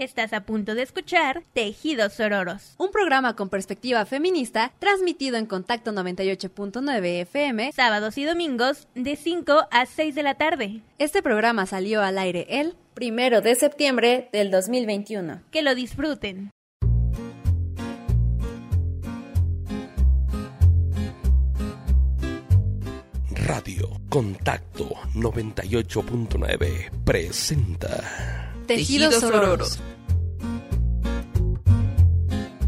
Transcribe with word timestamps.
Estás 0.00 0.32
a 0.32 0.40
punto 0.46 0.74
de 0.74 0.80
escuchar 0.80 1.42
Tejidos 1.52 2.14
Sororos, 2.14 2.74
un 2.78 2.90
programa 2.90 3.36
con 3.36 3.50
perspectiva 3.50 4.06
feminista 4.06 4.72
transmitido 4.78 5.36
en 5.36 5.44
Contacto 5.44 5.92
98.9 5.92 7.20
FM, 7.20 7.70
sábados 7.72 8.16
y 8.16 8.24
domingos 8.24 8.88
de 8.94 9.14
5 9.16 9.68
a 9.70 9.84
6 9.84 10.14
de 10.14 10.22
la 10.22 10.36
tarde. 10.36 10.80
Este 10.98 11.22
programa 11.22 11.66
salió 11.66 12.00
al 12.00 12.16
aire 12.16 12.46
el 12.48 12.76
primero 12.94 13.42
de 13.42 13.54
septiembre 13.56 14.30
del 14.32 14.50
2021. 14.50 15.42
Que 15.50 15.60
lo 15.60 15.74
disfruten. 15.74 16.48
Radio 23.34 24.00
Contacto 24.08 24.88
98.9 25.14 26.90
presenta 27.04 28.39
Tejidos 28.76 29.20
Ororos. 29.24 29.80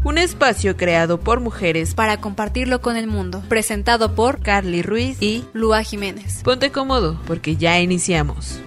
Un 0.03 0.17
espacio 0.17 0.75
creado 0.75 1.17
por 1.17 1.39
mujeres 1.39 1.95
para 1.95 2.19
compartirlo 2.19 2.81
con 2.81 2.97
el 2.97 3.07
mundo. 3.07 3.41
Presentado 3.47 4.13
por 4.13 4.41
Carly 4.41 4.81
Ruiz 4.81 5.21
y 5.21 5.45
Lua 5.53 5.81
Jiménez. 5.81 6.41
Ponte 6.43 6.73
cómodo 6.73 7.21
porque 7.25 7.55
ya 7.55 7.79
iniciamos. 7.79 8.59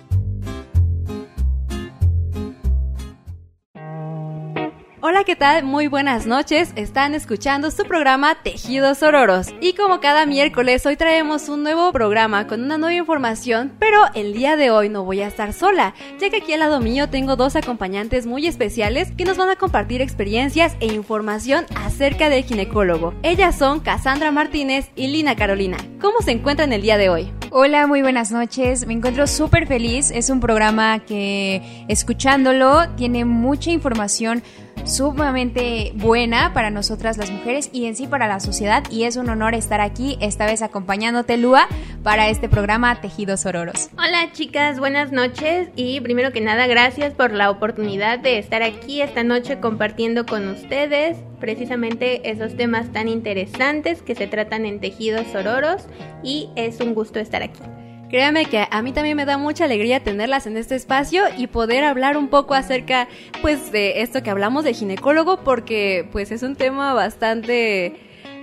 Hola, 5.08 5.22
¿qué 5.22 5.36
tal? 5.36 5.62
Muy 5.62 5.86
buenas 5.86 6.26
noches. 6.26 6.72
Están 6.74 7.14
escuchando 7.14 7.70
su 7.70 7.84
programa 7.84 8.42
Tejidos 8.42 9.04
Ororos. 9.04 9.54
Y 9.60 9.74
como 9.74 10.00
cada 10.00 10.26
miércoles, 10.26 10.84
hoy 10.84 10.96
traemos 10.96 11.48
un 11.48 11.62
nuevo 11.62 11.92
programa 11.92 12.48
con 12.48 12.64
una 12.64 12.76
nueva 12.76 12.96
información, 12.96 13.72
pero 13.78 14.00
el 14.16 14.32
día 14.32 14.56
de 14.56 14.72
hoy 14.72 14.88
no 14.88 15.04
voy 15.04 15.20
a 15.20 15.28
estar 15.28 15.52
sola, 15.52 15.94
ya 16.18 16.28
que 16.28 16.38
aquí 16.38 16.54
al 16.54 16.58
lado 16.58 16.80
mío 16.80 17.08
tengo 17.08 17.36
dos 17.36 17.54
acompañantes 17.54 18.26
muy 18.26 18.48
especiales 18.48 19.12
que 19.12 19.24
nos 19.24 19.36
van 19.36 19.50
a 19.50 19.54
compartir 19.54 20.02
experiencias 20.02 20.76
e 20.80 20.86
información 20.86 21.66
acerca 21.76 22.28
del 22.28 22.42
ginecólogo. 22.42 23.14
Ellas 23.22 23.56
son 23.56 23.78
Cassandra 23.78 24.32
Martínez 24.32 24.90
y 24.96 25.06
Lina 25.06 25.36
Carolina. 25.36 25.76
¿Cómo 26.00 26.20
se 26.20 26.32
encuentran 26.32 26.72
el 26.72 26.82
día 26.82 26.98
de 26.98 27.10
hoy? 27.10 27.32
Hola, 27.52 27.86
muy 27.86 28.02
buenas 28.02 28.32
noches. 28.32 28.88
Me 28.88 28.92
encuentro 28.92 29.28
súper 29.28 29.68
feliz. 29.68 30.10
Es 30.10 30.30
un 30.30 30.40
programa 30.40 30.98
que 30.98 31.86
escuchándolo 31.86 32.88
tiene 32.96 33.24
mucha 33.24 33.70
información 33.70 34.42
sumamente 34.86 35.92
buena 35.96 36.52
para 36.54 36.70
nosotras 36.70 37.18
las 37.18 37.30
mujeres 37.30 37.70
y 37.72 37.86
en 37.86 37.96
sí 37.96 38.06
para 38.06 38.28
la 38.28 38.38
sociedad 38.38 38.84
y 38.90 39.02
es 39.04 39.16
un 39.16 39.28
honor 39.28 39.54
estar 39.54 39.80
aquí 39.80 40.16
esta 40.20 40.46
vez 40.46 40.62
acompañándote 40.62 41.36
Lua 41.36 41.66
para 42.04 42.28
este 42.28 42.48
programa 42.48 43.00
Tejidos 43.00 43.46
Ororos. 43.46 43.90
Hola 43.98 44.30
chicas, 44.32 44.78
buenas 44.78 45.10
noches 45.10 45.68
y 45.74 46.00
primero 46.00 46.32
que 46.32 46.40
nada 46.40 46.68
gracias 46.68 47.14
por 47.14 47.32
la 47.32 47.50
oportunidad 47.50 48.20
de 48.20 48.38
estar 48.38 48.62
aquí 48.62 49.00
esta 49.02 49.24
noche 49.24 49.58
compartiendo 49.58 50.24
con 50.24 50.46
ustedes 50.48 51.18
precisamente 51.40 52.30
esos 52.30 52.56
temas 52.56 52.92
tan 52.92 53.08
interesantes 53.08 54.02
que 54.02 54.14
se 54.14 54.28
tratan 54.28 54.66
en 54.66 54.80
Tejidos 54.80 55.34
Ororos 55.34 55.86
y 56.22 56.48
es 56.54 56.80
un 56.80 56.94
gusto 56.94 57.18
estar 57.18 57.42
aquí. 57.42 57.60
Créame 58.08 58.46
que 58.46 58.66
a 58.70 58.82
mí 58.82 58.92
también 58.92 59.16
me 59.16 59.24
da 59.24 59.36
mucha 59.36 59.64
alegría 59.64 60.02
tenerlas 60.02 60.46
en 60.46 60.56
este 60.56 60.76
espacio 60.76 61.24
y 61.36 61.48
poder 61.48 61.84
hablar 61.84 62.16
un 62.16 62.28
poco 62.28 62.54
acerca 62.54 63.08
pues 63.42 63.72
de 63.72 64.02
esto 64.02 64.22
que 64.22 64.30
hablamos 64.30 64.64
de 64.64 64.74
ginecólogo 64.74 65.38
porque 65.38 66.08
pues 66.12 66.30
es 66.30 66.42
un 66.42 66.54
tema 66.54 66.94
bastante 66.94 68.00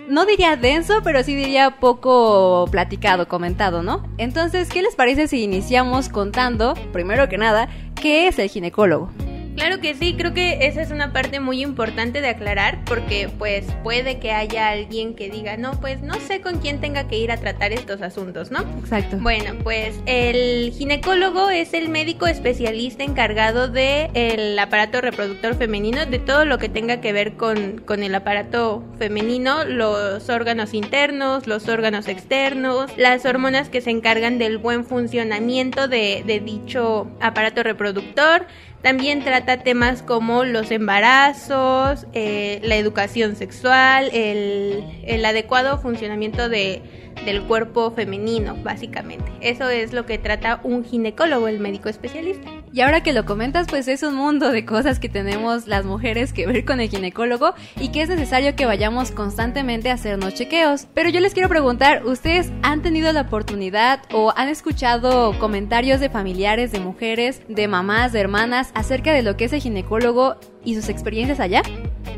no 0.07 0.25
diría 0.25 0.57
denso, 0.57 1.01
pero 1.01 1.23
sí 1.23 1.33
diría 1.33 1.79
poco 1.79 2.67
platicado, 2.69 3.29
comentado, 3.29 3.83
¿no? 3.83 4.03
Entonces, 4.17 4.67
¿qué 4.69 4.81
les 4.81 4.95
parece 4.95 5.29
si 5.29 5.43
iniciamos 5.43 6.09
contando, 6.09 6.73
primero 6.91 7.29
que 7.29 7.37
nada, 7.37 7.69
qué 7.95 8.27
es 8.27 8.37
el 8.37 8.49
ginecólogo? 8.49 9.09
Claro 9.55 9.79
que 9.79 9.95
sí, 9.95 10.15
creo 10.17 10.33
que 10.33 10.65
esa 10.67 10.81
es 10.81 10.91
una 10.91 11.13
parte 11.13 11.39
muy 11.39 11.61
importante 11.61 12.21
de 12.21 12.29
aclarar 12.29 12.83
porque 12.85 13.29
pues 13.37 13.65
puede 13.83 14.19
que 14.19 14.31
haya 14.31 14.69
alguien 14.69 15.13
que 15.13 15.29
diga, 15.29 15.57
no, 15.57 15.79
pues 15.79 16.01
no 16.01 16.15
sé 16.15 16.41
con 16.41 16.59
quién 16.59 16.81
tenga 16.81 17.07
que 17.07 17.17
ir 17.17 17.31
a 17.31 17.37
tratar 17.37 17.71
estos 17.71 18.01
asuntos, 18.01 18.51
¿no? 18.51 18.59
Exacto. 18.79 19.17
Bueno, 19.19 19.53
pues 19.63 19.99
el 20.05 20.71
ginecólogo 20.71 21.49
es 21.49 21.73
el 21.73 21.89
médico 21.89 22.27
especialista 22.27 23.03
encargado 23.03 23.67
del 23.67 24.09
el 24.13 24.57
aparato 24.59 25.01
reproductor 25.01 25.55
femenino, 25.55 26.05
de 26.05 26.19
todo 26.19 26.45
lo 26.45 26.57
que 26.57 26.69
tenga 26.69 26.99
que 26.99 27.13
ver 27.13 27.33
con, 27.33 27.79
con 27.85 28.03
el 28.03 28.15
aparato 28.15 28.83
femenino, 28.97 29.65
los 29.65 30.29
órganos 30.29 30.73
internos, 30.73 31.47
los 31.47 31.67
órganos 31.67 32.07
externos, 32.07 32.91
las 32.97 33.25
hormonas 33.25 33.69
que 33.69 33.81
se 33.81 33.91
encargan 33.91 34.37
del 34.37 34.57
buen 34.57 34.83
funcionamiento 34.85 35.87
de, 35.87 36.23
de 36.25 36.39
dicho 36.39 37.07
aparato 37.19 37.63
reproductor, 37.63 38.47
también 38.83 39.23
trata 39.23 39.63
temas 39.63 40.03
como 40.03 40.43
los 40.43 40.69
embarazos, 40.69 42.05
eh, 42.11 42.59
la 42.63 42.75
educación 42.75 43.37
sexual, 43.37 44.09
el, 44.13 44.83
el 45.05 45.25
adecuado 45.25 45.77
funcionamiento 45.79 46.49
de, 46.49 46.81
del 47.25 47.43
cuerpo 47.43 47.91
femenino, 47.91 48.55
básicamente. 48.63 49.31
Eso 49.41 49.69
es 49.69 49.93
lo 49.93 50.05
que 50.05 50.17
trata 50.17 50.59
un 50.63 50.83
ginecólogo, 50.83 51.47
el 51.47 51.59
médico 51.59 51.89
especialista. 51.89 52.49
Y 52.71 52.81
ahora 52.81 53.03
que 53.03 53.13
lo 53.13 53.25
comentas, 53.25 53.67
pues 53.69 53.87
es 53.87 54.01
un 54.01 54.15
mundo 54.15 54.49
de 54.49 54.65
cosas 54.65 54.99
que 54.99 55.07
tenemos 55.07 55.67
las 55.67 55.85
mujeres 55.85 56.33
que 56.33 56.47
ver 56.47 56.65
con 56.65 56.79
el 56.79 56.89
ginecólogo 56.89 57.53
y 57.79 57.89
que 57.89 58.01
es 58.01 58.09
necesario 58.09 58.55
que 58.55 58.65
vayamos 58.65 59.11
constantemente 59.11 59.91
a 59.91 59.93
hacernos 59.93 60.33
chequeos. 60.33 60.87
Pero 60.93 61.09
yo 61.09 61.19
les 61.19 61.33
quiero 61.33 61.49
preguntar, 61.49 62.03
¿ustedes 62.05 62.51
han 62.63 62.81
tenido 62.81 63.13
la 63.13 63.21
oportunidad 63.21 64.01
o 64.11 64.33
han 64.35 64.49
escuchado 64.49 65.37
comentarios 65.37 65.99
de 65.99 66.09
familiares, 66.09 66.71
de 66.71 66.79
mujeres, 66.79 67.41
de 67.47 67.67
mamás, 67.67 68.11
de 68.11 68.21
hermanas 68.21 68.71
acerca 68.73 69.13
de 69.13 69.21
lo 69.21 69.37
que 69.37 69.45
es 69.45 69.53
el 69.53 69.61
ginecólogo 69.61 70.37
y 70.65 70.75
sus 70.75 70.89
experiencias 70.89 71.39
allá? 71.39 71.61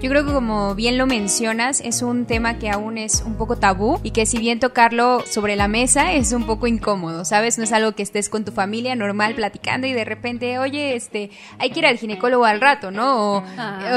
Yo 0.01 0.09
creo 0.09 0.25
que 0.25 0.33
como 0.33 0.75
bien 0.75 0.97
lo 0.97 1.07
mencionas, 1.07 1.81
es 1.81 2.01
un 2.01 2.25
tema 2.25 2.59
que 2.59 2.69
aún 2.69 2.97
es 2.97 3.23
un 3.25 3.35
poco 3.35 3.55
tabú 3.55 3.99
y 4.03 4.11
que 4.11 4.25
si 4.25 4.37
bien 4.37 4.59
tocarlo 4.59 5.21
sobre 5.21 5.55
la 5.55 5.67
mesa 5.67 6.13
es 6.13 6.31
un 6.31 6.45
poco 6.45 6.67
incómodo, 6.67 7.25
¿sabes? 7.25 7.57
No 7.57 7.63
es 7.63 7.71
algo 7.71 7.93
que 7.93 8.03
estés 8.03 8.29
con 8.29 8.45
tu 8.45 8.51
familia 8.51 8.95
normal 8.95 9.35
platicando 9.35 9.87
y 9.87 9.93
de 9.93 10.05
repente, 10.05 10.59
oye, 10.59 10.95
este, 10.95 11.31
hay 11.59 11.69
que 11.69 11.79
ir 11.79 11.85
al 11.85 11.97
ginecólogo 11.97 12.45
al 12.45 12.61
rato, 12.61 12.91
¿no? 12.91 13.37
O, 13.37 13.43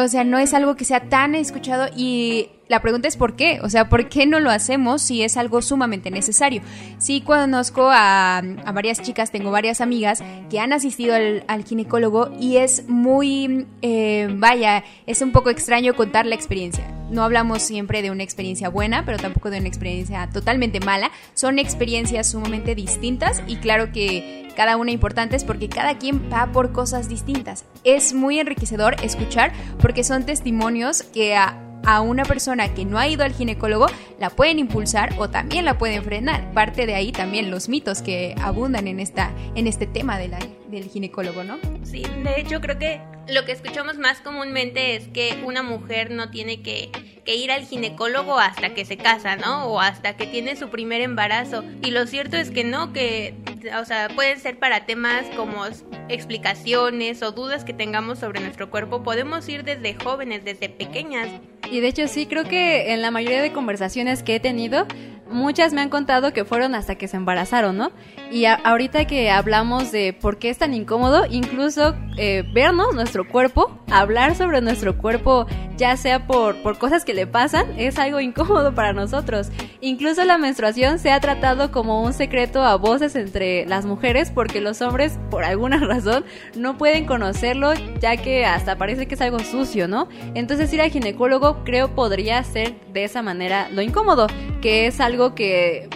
o 0.03 0.09
sea, 0.09 0.25
no 0.25 0.39
es 0.39 0.55
algo 0.55 0.77
que 0.77 0.85
sea 0.85 1.09
tan 1.09 1.35
escuchado 1.35 1.89
y 1.95 2.49
la 2.69 2.81
pregunta 2.81 3.09
es 3.09 3.17
por 3.17 3.35
qué, 3.35 3.61
o 3.63 3.71
sea, 3.71 3.89
¿por 3.89 4.09
qué 4.09 4.27
no 4.27 4.41
lo 4.41 4.51
hacemos 4.51 5.03
si 5.03 5.23
es 5.23 5.37
algo 5.37 5.63
sumamente 5.63 6.11
necesario? 6.11 6.63
Sí 6.99 7.23
conozco 7.23 7.89
a, 7.91 8.43
varias 8.75 9.03
chicas, 9.03 9.31
tengo 9.31 9.51
varias 9.51 9.81
amigas 9.81 10.23
que 10.51 10.61
han 10.61 10.73
asistido 10.73 11.15
al, 11.15 11.65
ginecólogo 11.65 12.31
y 12.39 12.59
es 12.59 12.89
muy, 12.89 13.67
eh, 13.83 14.29
vaya, 14.31 14.85
es 15.07 15.23
un 15.23 15.33
poco 15.33 15.51
extraño 15.51 15.95
contar 15.95 16.27
la 16.27 16.35
experiencia. 16.35 16.85
No 17.11 17.23
hablamos 17.23 17.63
siempre 17.63 18.03
de 18.03 18.11
una 18.11 18.23
experiencia 18.23 18.69
buena, 18.69 19.05
pero 19.07 19.17
tampoco 19.17 19.51
de 19.51 19.59
una 19.59 19.69
experiencia 19.69 20.29
totalmente 20.31 20.79
mala. 20.81 21.11
Son 21.33 21.59
experiencias 21.59 22.31
sumamente 22.31 22.75
distintas 22.75 23.43
y 23.47 23.57
claro 23.57 23.93
que 23.93 24.53
cada 24.57 24.77
una 24.77 24.91
importante 24.91 25.37
es 25.37 25.45
porque 25.45 25.69
cada 25.69 25.99
quien 25.99 26.31
va 26.31 26.53
por 26.53 26.73
cosas 26.73 27.09
distintas. 27.09 27.65
Es 27.85 28.13
muy 28.13 28.41
enriquecedor 28.41 28.97
escuchar 29.03 29.53
porque 29.81 30.05
son 30.05 30.27
testimonios 30.27 31.03
que 31.03 31.37
a 31.37 31.68
a 31.85 32.01
una 32.01 32.25
persona 32.25 32.75
que 32.75 32.85
no 32.85 32.99
ha 32.99 33.09
ido 33.09 33.25
al 33.25 33.33
ginecólogo 33.33 33.87
la 34.19 34.31
pueden 34.31 34.59
impulsar 34.59 35.15
o 35.19 35.31
también 35.31 35.65
la 35.65 35.79
pueden 35.79 36.03
frenar. 36.03 36.53
Parte 36.53 36.87
de 36.87 36.95
ahí 36.95 37.13
también 37.13 37.51
los 37.51 37.69
mitos 37.69 38.03
que 38.03 38.35
abundan 38.43 38.89
en, 38.89 39.01
esta, 39.01 39.33
en 39.55 39.67
este 39.67 39.87
tema 39.87 40.19
de 40.19 40.29
la, 40.29 40.39
del 40.69 40.89
ginecólogo, 40.89 41.45
¿no? 41.45 41.59
Sí, 41.85 42.03
de 42.03 42.41
hecho 42.41 42.61
creo 42.61 42.79
que 42.79 43.01
lo 43.29 43.45
que 43.45 43.53
escuchamos 43.53 43.99
más 43.99 44.21
comúnmente 44.21 44.97
es 44.97 45.09
que 45.09 45.43
una 45.45 45.63
mujer 45.63 46.11
no 46.11 46.31
tiene 46.31 46.63
que, 46.63 46.91
que, 47.25 47.37
ir 47.37 47.51
al 47.53 47.65
ginecólogo 47.65 48.39
hasta 48.39 48.75
que 48.75 48.85
se 48.85 48.97
casa, 48.97 49.37
¿no? 49.37 49.67
O 49.67 49.81
hasta 49.81 50.17
que 50.17 50.27
tiene 50.27 50.57
su 50.57 50.71
primer 50.71 51.03
embarazo. 51.03 51.63
Y 51.85 51.91
lo 51.91 52.07
cierto 52.07 52.37
es 52.37 52.51
que 52.51 52.65
no, 52.65 52.93
que, 52.93 53.35
o 53.79 53.85
sea, 53.85 54.09
pueden 54.15 54.41
ser 54.41 54.59
para 54.59 54.87
temas 54.87 55.27
como 55.37 55.65
explicaciones 56.09 57.23
o 57.23 57.33
dudas 57.33 57.65
que 57.65 57.75
tengamos 57.75 58.19
sobre 58.19 58.41
nuestro 58.41 58.71
cuerpo. 58.71 59.03
Podemos 59.03 59.47
ir 59.49 59.63
desde 59.63 59.95
jóvenes, 59.95 60.45
desde 60.45 60.71
pequeñas. 60.71 61.29
Y 61.71 61.81
de 61.81 61.89
hecho 61.89 62.09
sí, 62.09 62.27
creo 62.27 62.45
que 62.45 62.93
en 62.93 63.03
la 63.03 63.11
mayoría 63.11 63.43
de 63.43 63.53
conversaciones 63.53 64.23
que 64.23 64.37
he 64.37 64.41
tenido, 64.41 64.87
muchas 65.31 65.73
me 65.73 65.81
han 65.81 65.91
contado 65.91 66.33
que 66.33 66.45
fueron 66.45 66.75
hasta 66.75 66.97
que 66.97 67.09
se 67.09 67.17
embarazaron, 67.17 67.77
¿no? 67.77 67.93
Y 68.31 68.45
a, 68.47 68.55
ahorita 68.55 69.07
que 69.07 69.31
hablamos 69.31 69.93
de 69.93 70.13
por 70.13 70.39
qué 70.39 70.51
es 70.51 70.59
tan 70.59 70.75
incómodo, 70.75 71.25
incluso 71.31 71.95
eh, 72.17 72.45
vernos 72.53 72.95
nuestro 72.95 73.29
cuerpo, 73.29 73.79
hablar 73.91 74.35
sobre 74.35 74.61
nuestro 74.61 74.99
cuerpo, 74.99 75.47
ya 75.77 75.97
sea 75.97 76.27
por, 76.27 76.61
por 76.63 76.79
cosas 76.79 77.05
que 77.05 77.15
le 77.15 77.27
pasan, 77.27 77.67
es 77.79 77.99
algo 77.99 78.21
incómodo 78.21 78.75
para 78.75 78.93
nosotros. 78.93 79.51
Incluso 79.81 80.25
la 80.25 80.37
menstruación 80.37 80.99
se 80.99 81.13
ha 81.13 81.21
tratado 81.21 81.71
como 81.71 82.03
un 82.03 82.13
secreto 82.13 82.65
a 82.65 82.77
voces 82.77 83.15
entre 83.15 83.65
las 83.67 83.87
mujeres 83.87 84.31
porque 84.31 84.61
los 84.61 84.83
hombres, 84.83 85.19
por 85.31 85.45
alguna 85.45 85.79
razón, 85.87 86.25
no 86.57 86.77
pueden 86.77 87.07
conocerlo 87.07 87.73
ya 88.01 88.17
que 88.17 88.45
hasta 88.45 88.77
parece 88.77 89.07
que 89.07 89.15
es 89.15 89.21
algo 89.21 89.39
sucio, 89.39 89.89
¿no? 89.89 90.09
Entonces 90.35 90.73
ir 90.73 90.81
al 90.81 90.91
ginecólogo 90.91 91.58
creo 91.65 91.95
podría 91.95 92.43
ser 92.45 92.75
de 92.93 93.05
esa 93.05 93.23
manera 93.23 93.69
lo 93.71 93.83
incómodo, 93.83 94.27
que 94.61 94.87
es 94.87 95.01
algo 95.01 95.35
que 95.35 95.89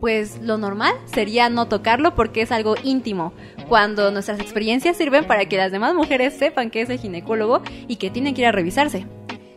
pues 0.00 0.40
lo 0.42 0.58
normal 0.58 0.94
sería 1.06 1.48
no 1.48 1.66
tocarlo 1.68 2.14
porque 2.14 2.42
es 2.42 2.52
algo 2.52 2.74
íntimo, 2.84 3.32
cuando 3.68 4.10
nuestras 4.10 4.40
experiencias 4.40 4.96
sirven 4.96 5.24
para 5.24 5.46
que 5.46 5.56
las 5.56 5.72
demás 5.72 5.94
mujeres 5.94 6.34
sepan 6.34 6.70
que 6.70 6.82
es 6.82 6.90
el 6.90 6.98
ginecólogo 6.98 7.62
y 7.88 7.96
que 7.96 8.10
tienen 8.10 8.34
que 8.34 8.42
ir 8.42 8.46
a 8.46 8.52
revisarse. 8.52 9.06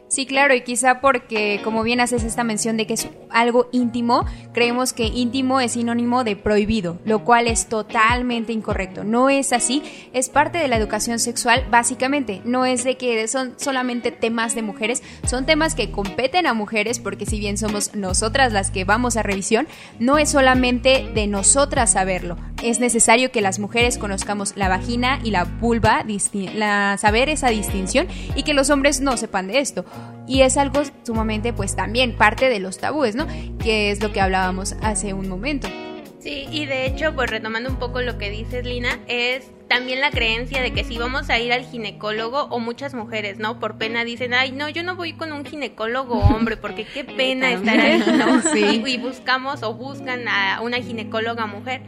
Sí, 0.10 0.26
claro, 0.26 0.56
y 0.56 0.62
quizá 0.62 1.02
porque, 1.02 1.62
como 1.64 1.84
bien 1.84 2.00
haces 2.00 2.24
esta 2.24 2.44
mención 2.44 2.78
de 2.78 2.88
que 2.88 2.96
es 2.96 3.08
algo 3.30 3.70
íntimo, 3.72 4.26
creemos 4.54 4.92
que 4.92 5.06
íntimo 5.06 5.60
es 5.60 5.74
sinónimo 5.74 6.24
de 6.24 6.36
prohibido, 6.36 6.98
lo 7.06 7.24
cual 7.24 7.46
es 7.46 7.68
totalmente 7.68 8.52
incorrecto. 8.52 9.04
No 9.04 9.30
es 9.30 9.54
así, 9.54 9.84
es 10.12 10.30
parte 10.30 10.58
de 10.58 10.68
la 10.68 10.78
educación 10.78 11.20
sexual, 11.20 11.64
básicamente. 11.70 12.42
No 12.44 12.66
es 12.66 12.84
de 12.84 12.98
que 12.98 13.28
son 13.28 13.54
solamente 13.58 14.12
temas 14.12 14.56
de 14.56 14.64
mujeres, 14.64 15.04
son 15.28 15.46
temas 15.46 15.76
que 15.76 15.92
competen 15.92 16.48
a 16.48 16.56
mujeres, 16.56 16.98
porque 16.98 17.28
si 17.28 17.38
bien 17.38 17.60
somos 17.60 17.94
nosotras 17.94 18.52
las 18.52 18.72
que 18.72 18.86
vamos 18.86 19.16
a 19.16 19.22
revisión, 19.22 19.68
no 20.00 20.18
es 20.18 20.32
solamente 20.32 21.08
de 21.14 21.28
nosotras 21.28 21.92
saberlo. 21.92 22.36
Es 22.64 22.80
necesario 22.80 23.32
que 23.32 23.42
las 23.42 23.60
mujeres 23.60 24.00
conozcamos 24.00 24.54
la 24.56 24.70
vagina 24.70 25.20
y 25.24 25.30
la 25.30 25.44
vulva, 25.44 26.04
la, 26.56 26.98
saber 26.98 27.30
esa 27.30 27.50
distinción, 27.50 28.08
y 28.36 28.42
que 28.42 28.56
los 28.56 28.72
hombres 28.72 29.02
no 29.02 29.16
sepan 29.16 29.48
de 29.48 29.60
esto 29.60 29.86
y 30.28 30.42
es 30.42 30.58
algo 30.58 30.82
sumamente 31.04 31.54
pues 31.54 31.76
también 31.76 32.16
parte 32.16 32.50
de 32.50 32.60
los 32.60 32.78
tabúes, 32.78 33.16
¿no? 33.16 33.28
Que 33.58 33.92
es 33.92 34.02
lo 34.02 34.12
que 34.12 34.22
hablábamos 34.22 34.76
hace 34.82 35.14
un 35.14 35.28
momento. 35.28 35.68
Sí, 36.20 36.48
y 36.52 36.66
de 36.66 36.86
hecho, 36.86 37.16
pues 37.16 37.30
retomando 37.30 37.70
un 37.70 37.78
poco 37.78 38.02
lo 38.02 38.18
que 38.18 38.30
dices, 38.30 38.66
Lina, 38.66 39.00
es 39.08 39.46
también 39.70 40.02
la 40.02 40.10
creencia 40.10 40.62
de 40.62 40.74
que 40.74 40.84
si 40.84 40.98
vamos 40.98 41.30
a 41.30 41.40
ir 41.40 41.54
al 41.54 41.64
ginecólogo, 41.64 42.46
o 42.46 42.60
muchas 42.60 42.94
mujeres, 42.94 43.38
¿no? 43.38 43.60
Por 43.60 43.78
pena 43.78 44.04
dicen, 44.04 44.34
ay, 44.34 44.52
no, 44.52 44.68
yo 44.68 44.84
no 44.84 44.96
voy 44.96 45.14
con 45.14 45.32
un 45.32 45.46
ginecólogo 45.46 46.16
hombre, 46.16 46.58
porque 46.58 46.86
qué 46.86 47.04
pena 47.18 47.52
estar 47.52 47.80
ahí, 47.80 48.04
¿no? 48.18 48.42
Sí. 48.50 48.82
Y, 48.84 48.90
y 48.90 48.98
buscamos 48.98 49.62
o 49.64 49.74
buscan 49.76 50.28
a 50.28 50.60
una 50.62 50.78
ginecóloga 50.78 51.46
mujer. 51.46 51.82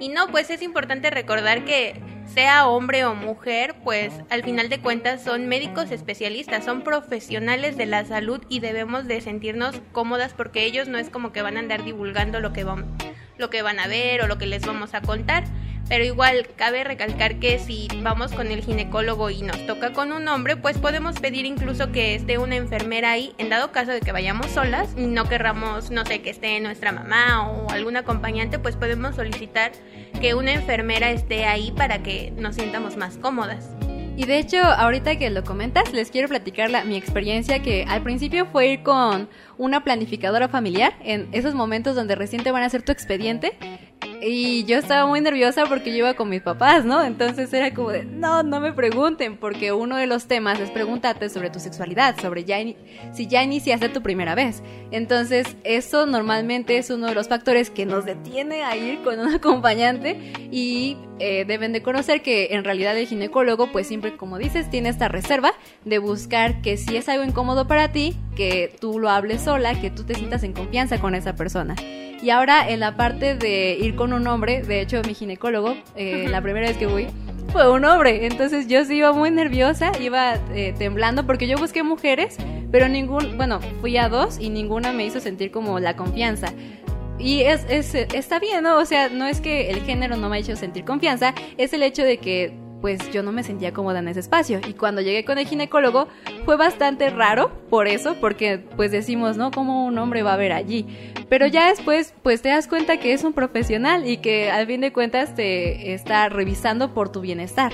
Y 0.00 0.08
no, 0.08 0.26
pues 0.28 0.50
es 0.50 0.62
importante 0.62 1.10
recordar 1.10 1.64
que 1.64 2.00
sea 2.26 2.66
hombre 2.66 3.04
o 3.04 3.14
mujer, 3.14 3.76
pues 3.84 4.12
al 4.30 4.42
final 4.42 4.68
de 4.68 4.80
cuentas 4.80 5.22
son 5.22 5.46
médicos 5.48 5.90
especialistas, 5.90 6.64
son 6.64 6.82
profesionales 6.82 7.76
de 7.76 7.86
la 7.86 8.04
salud 8.04 8.40
y 8.48 8.60
debemos 8.60 9.06
de 9.06 9.20
sentirnos 9.20 9.80
cómodas 9.92 10.34
porque 10.34 10.64
ellos 10.64 10.88
no 10.88 10.98
es 10.98 11.08
como 11.08 11.32
que 11.32 11.42
van 11.42 11.56
a 11.56 11.60
andar 11.60 11.84
divulgando 11.84 12.40
lo 12.40 12.52
que 12.52 12.64
van, 12.64 12.96
lo 13.38 13.48
que 13.48 13.62
van 13.62 13.78
a 13.78 13.86
ver 13.86 14.22
o 14.22 14.26
lo 14.26 14.38
que 14.38 14.46
les 14.46 14.66
vamos 14.66 14.94
a 14.94 15.00
contar. 15.00 15.44
Pero 15.88 16.04
igual 16.04 16.46
cabe 16.56 16.84
recalcar 16.84 17.36
que 17.36 17.58
si 17.58 17.88
vamos 18.02 18.32
con 18.32 18.48
el 18.48 18.62
ginecólogo 18.62 19.30
y 19.30 19.40
nos 19.40 19.66
toca 19.66 19.92
con 19.92 20.12
un 20.12 20.28
hombre, 20.28 20.56
pues 20.56 20.76
podemos 20.76 21.18
pedir 21.18 21.46
incluso 21.46 21.90
que 21.92 22.14
esté 22.14 22.36
una 22.36 22.56
enfermera 22.56 23.12
ahí, 23.12 23.32
en 23.38 23.48
dado 23.48 23.72
caso 23.72 23.92
de 23.92 24.00
que 24.00 24.12
vayamos 24.12 24.50
solas 24.50 24.90
y 24.98 25.06
no 25.06 25.24
querramos, 25.24 25.90
no 25.90 26.04
sé, 26.04 26.20
que 26.20 26.28
esté 26.28 26.60
nuestra 26.60 26.92
mamá 26.92 27.50
o 27.50 27.70
algún 27.70 27.96
acompañante, 27.96 28.58
pues 28.58 28.76
podemos 28.76 29.16
solicitar 29.16 29.72
que 30.20 30.34
una 30.34 30.52
enfermera 30.52 31.10
esté 31.10 31.46
ahí 31.46 31.72
para 31.72 32.02
que 32.02 32.32
nos 32.36 32.56
sientamos 32.56 32.96
más 32.98 33.16
cómodas. 33.16 33.70
Y 34.18 34.24
de 34.24 34.40
hecho, 34.40 34.58
ahorita 34.58 35.16
que 35.16 35.30
lo 35.30 35.44
comentas, 35.44 35.92
les 35.92 36.10
quiero 36.10 36.26
platicar 36.26 36.70
la, 36.70 36.84
mi 36.84 36.96
experiencia 36.96 37.62
que 37.62 37.84
al 37.88 38.02
principio 38.02 38.46
fue 38.46 38.66
ir 38.66 38.82
con 38.82 39.28
una 39.58 39.84
planificadora 39.84 40.48
familiar 40.48 40.92
en 41.04 41.28
esos 41.30 41.54
momentos 41.54 41.94
donde 41.94 42.16
recién 42.16 42.42
te 42.42 42.50
van 42.50 42.64
a 42.64 42.66
hacer 42.66 42.82
tu 42.82 42.90
expediente 42.90 43.56
y 44.20 44.64
yo 44.64 44.78
estaba 44.78 45.06
muy 45.06 45.20
nerviosa 45.20 45.64
porque 45.66 45.90
yo 45.90 45.98
iba 45.98 46.14
con 46.14 46.28
mis 46.28 46.42
papás, 46.42 46.84
¿no? 46.84 47.02
Entonces 47.04 47.52
era 47.52 47.72
como 47.72 47.90
de, 47.90 48.04
no, 48.04 48.42
no 48.42 48.60
me 48.60 48.72
pregunten, 48.72 49.36
porque 49.36 49.72
uno 49.72 49.96
de 49.96 50.06
los 50.06 50.26
temas 50.26 50.58
es 50.60 50.70
preguntarte 50.70 51.28
sobre 51.28 51.50
tu 51.50 51.60
sexualidad, 51.60 52.18
sobre 52.20 52.44
ya 52.44 52.58
si 53.12 53.26
ya 53.26 53.42
iniciaste 53.42 53.88
tu 53.88 54.02
primera 54.02 54.34
vez. 54.34 54.62
Entonces, 54.90 55.56
eso 55.64 56.06
normalmente 56.06 56.78
es 56.78 56.90
uno 56.90 57.06
de 57.06 57.14
los 57.14 57.28
factores 57.28 57.70
que 57.70 57.86
nos 57.86 58.04
detiene 58.04 58.64
a 58.64 58.76
ir 58.76 59.02
con 59.02 59.20
un 59.20 59.28
acompañante 59.34 60.32
y 60.50 60.96
eh, 61.20 61.44
deben 61.46 61.72
de 61.72 61.82
conocer 61.82 62.22
que 62.22 62.48
en 62.52 62.64
realidad 62.64 62.96
el 62.96 63.06
ginecólogo, 63.06 63.70
pues 63.72 63.86
siempre, 63.86 64.16
como 64.16 64.38
dices, 64.38 64.70
tiene 64.70 64.88
esta 64.88 65.08
reserva 65.08 65.52
de 65.84 65.98
buscar 65.98 66.60
que 66.62 66.76
si 66.76 66.96
es 66.96 67.08
algo 67.08 67.24
incómodo 67.24 67.66
para 67.66 67.92
ti, 67.92 68.16
que 68.36 68.74
tú 68.80 68.98
lo 68.98 69.10
hables 69.10 69.42
sola, 69.42 69.80
que 69.80 69.90
tú 69.90 70.04
te 70.04 70.14
sientas 70.14 70.42
en 70.42 70.52
confianza 70.52 71.00
con 71.00 71.14
esa 71.14 71.34
persona. 71.36 71.74
Y 72.20 72.30
ahora 72.30 72.68
en 72.68 72.80
la 72.80 72.96
parte 72.96 73.36
de 73.36 73.78
ir 73.80 73.94
con 73.94 74.07
un 74.12 74.26
hombre, 74.26 74.62
de 74.62 74.80
hecho 74.80 75.00
mi 75.06 75.14
ginecólogo, 75.14 75.74
eh, 75.96 76.26
la 76.28 76.40
primera 76.42 76.68
vez 76.68 76.76
que 76.76 76.88
fui, 76.88 77.06
fue 77.52 77.70
un 77.70 77.84
hombre. 77.84 78.26
Entonces 78.26 78.66
yo 78.68 78.84
sí 78.84 78.96
iba 78.96 79.12
muy 79.12 79.30
nerviosa, 79.30 79.92
iba 80.00 80.34
eh, 80.54 80.74
temblando 80.78 81.26
porque 81.26 81.46
yo 81.46 81.58
busqué 81.58 81.82
mujeres, 81.82 82.36
pero 82.70 82.88
ningún, 82.88 83.36
bueno, 83.36 83.60
fui 83.80 83.96
a 83.96 84.08
dos 84.08 84.38
y 84.38 84.50
ninguna 84.50 84.92
me 84.92 85.06
hizo 85.06 85.20
sentir 85.20 85.50
como 85.50 85.80
la 85.80 85.96
confianza. 85.96 86.52
Y 87.18 87.40
es, 87.40 87.66
es, 87.68 87.94
está 87.94 88.38
bien, 88.38 88.62
¿no? 88.62 88.78
O 88.78 88.84
sea, 88.84 89.08
no 89.08 89.26
es 89.26 89.40
que 89.40 89.70
el 89.70 89.80
género 89.82 90.16
no 90.16 90.28
me 90.28 90.36
ha 90.36 90.40
hecho 90.40 90.54
sentir 90.54 90.84
confianza, 90.84 91.34
es 91.56 91.72
el 91.72 91.82
hecho 91.82 92.04
de 92.04 92.18
que 92.18 92.52
pues 92.80 93.10
yo 93.10 93.22
no 93.22 93.32
me 93.32 93.42
sentía 93.42 93.72
cómoda 93.72 93.98
en 93.98 94.08
ese 94.08 94.20
espacio. 94.20 94.60
Y 94.66 94.74
cuando 94.74 95.00
llegué 95.00 95.24
con 95.24 95.38
el 95.38 95.46
ginecólogo 95.46 96.08
fue 96.44 96.56
bastante 96.56 97.10
raro 97.10 97.50
por 97.70 97.88
eso, 97.88 98.16
porque 98.20 98.58
pues 98.76 98.92
decimos, 98.92 99.36
¿no? 99.36 99.50
¿Cómo 99.50 99.84
un 99.84 99.98
hombre 99.98 100.22
va 100.22 100.34
a 100.34 100.36
ver 100.36 100.52
allí? 100.52 100.86
Pero 101.28 101.46
ya 101.46 101.68
después 101.68 102.14
pues 102.22 102.42
te 102.42 102.48
das 102.48 102.66
cuenta 102.68 102.98
que 102.98 103.12
es 103.12 103.24
un 103.24 103.32
profesional 103.32 104.06
y 104.06 104.18
que 104.18 104.50
al 104.50 104.66
fin 104.66 104.80
de 104.80 104.92
cuentas 104.92 105.34
te 105.34 105.92
está 105.92 106.28
revisando 106.28 106.94
por 106.94 107.10
tu 107.10 107.20
bienestar. 107.20 107.72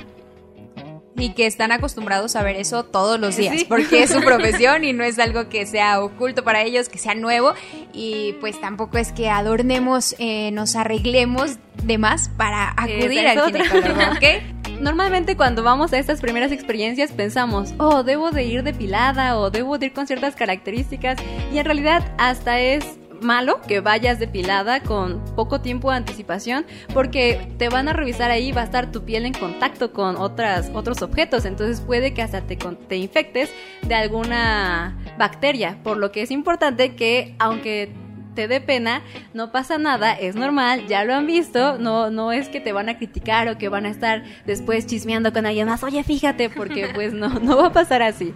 Y 1.16 1.32
que 1.34 1.46
están 1.46 1.70
acostumbrados 1.70 2.34
a 2.34 2.42
ver 2.42 2.56
eso 2.56 2.82
todos 2.82 3.20
los 3.20 3.36
días, 3.36 3.62
porque 3.64 4.02
es 4.02 4.10
su 4.10 4.20
profesión 4.24 4.82
y 4.82 4.92
no 4.92 5.04
es 5.04 5.20
algo 5.20 5.48
que 5.48 5.64
sea 5.64 6.02
oculto 6.02 6.42
para 6.42 6.62
ellos, 6.62 6.88
que 6.88 6.98
sea 6.98 7.14
nuevo. 7.14 7.54
Y 7.92 8.32
pues 8.40 8.60
tampoco 8.60 8.98
es 8.98 9.12
que 9.12 9.30
adornemos, 9.30 10.16
eh, 10.18 10.50
nos 10.50 10.74
arreglemos 10.74 11.58
de 11.84 11.98
más 11.98 12.30
para 12.30 12.70
acudir 12.70 13.28
al 13.28 13.46
ginecólogo, 13.46 14.00
¿ok? 14.16 14.80
Normalmente 14.80 15.36
cuando 15.36 15.62
vamos 15.62 15.92
a 15.92 15.98
estas 15.98 16.20
primeras 16.20 16.50
experiencias 16.50 17.12
pensamos, 17.12 17.74
oh, 17.78 18.02
debo 18.02 18.32
de 18.32 18.44
ir 18.44 18.64
depilada 18.64 19.38
o 19.38 19.50
debo 19.50 19.78
de 19.78 19.86
ir 19.86 19.92
con 19.92 20.06
ciertas 20.08 20.34
características 20.34 21.16
y 21.52 21.58
en 21.58 21.64
realidad 21.64 22.02
hasta 22.18 22.58
es 22.60 22.84
malo 23.20 23.60
que 23.62 23.80
vayas 23.80 24.18
depilada 24.18 24.80
con 24.80 25.24
poco 25.36 25.60
tiempo 25.60 25.90
de 25.90 25.96
anticipación 25.96 26.66
porque 26.92 27.48
te 27.58 27.68
van 27.68 27.88
a 27.88 27.92
revisar 27.92 28.30
ahí 28.30 28.52
va 28.52 28.62
a 28.62 28.64
estar 28.64 28.92
tu 28.92 29.04
piel 29.04 29.26
en 29.26 29.32
contacto 29.32 29.92
con 29.92 30.16
otras 30.16 30.70
otros 30.74 31.02
objetos 31.02 31.44
entonces 31.44 31.80
puede 31.80 32.14
que 32.14 32.22
hasta 32.22 32.42
te, 32.42 32.56
te 32.56 32.96
infectes 32.96 33.52
de 33.82 33.94
alguna 33.94 34.98
bacteria 35.18 35.78
por 35.82 35.96
lo 35.96 36.12
que 36.12 36.22
es 36.22 36.30
importante 36.30 36.94
que 36.94 37.34
aunque 37.38 37.92
te 38.34 38.48
dé 38.48 38.60
pena, 38.60 39.02
no 39.32 39.52
pasa 39.52 39.78
nada, 39.78 40.12
es 40.12 40.34
normal, 40.34 40.86
ya 40.86 41.04
lo 41.04 41.14
han 41.14 41.26
visto, 41.26 41.78
no, 41.78 42.10
no 42.10 42.32
es 42.32 42.48
que 42.48 42.60
te 42.60 42.72
van 42.72 42.88
a 42.88 42.98
criticar 42.98 43.48
o 43.48 43.58
que 43.58 43.68
van 43.68 43.86
a 43.86 43.90
estar 43.90 44.24
después 44.44 44.86
chismeando 44.86 45.32
con 45.32 45.46
alguien 45.46 45.68
más, 45.68 45.82
oye, 45.82 46.02
fíjate, 46.02 46.50
porque 46.50 46.88
pues 46.94 47.12
no, 47.12 47.28
no 47.28 47.56
va 47.56 47.68
a 47.68 47.72
pasar 47.72 48.02
así. 48.02 48.34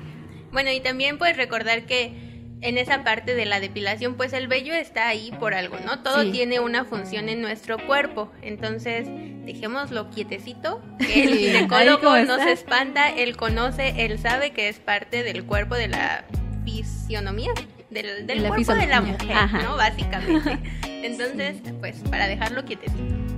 Bueno, 0.53 0.71
y 0.71 0.81
también 0.81 1.19
puedes 1.19 1.37
recordar 1.37 1.85
que 1.85 2.28
en 2.61 2.79
esa 2.79 3.05
parte 3.05 3.35
de 3.35 3.47
la 3.47 3.61
depilación, 3.61 4.17
pues 4.17 4.33
el 4.33 4.49
vello 4.49 4.75
está 4.75 5.09
ahí 5.09 5.31
por 5.39 5.55
algo, 5.55 5.77
¿no? 5.85 6.01
Todo 6.01 6.31
tiene 6.31 6.61
una 6.61 6.85
función 6.85 7.29
en 7.29 7.41
nuestro 7.41 7.79
cuerpo. 7.87 8.33
Entonces, 8.43 9.07
dejémoslo 9.45 10.11
quietecito, 10.11 10.83
que 10.99 11.25
el 11.25 11.39
ginecólogo 11.39 12.17
no 12.19 12.37
se 12.37 12.53
espanta, 12.53 13.09
él 13.11 13.37
conoce, 13.37 14.05
él 14.05 14.19
sabe 14.19 14.51
que 14.51 14.69
es 14.69 14.79
parte 14.79 15.23
del 15.23 15.45
cuerpo 15.45 15.75
de 15.75 15.89
la 15.89 16.25
fisionomía 16.65 17.53
del, 17.91 18.27
del 18.27 18.45
cuerpo 18.45 18.75
de 18.75 18.87
la 18.87 19.01
mujer, 19.01 19.37
¿no? 19.63 19.77
Básicamente. 19.77 20.59
Entonces, 21.03 21.57
pues 21.81 21.99
para 22.11 22.27
dejarlo 22.27 22.65
quietecito. 22.65 23.38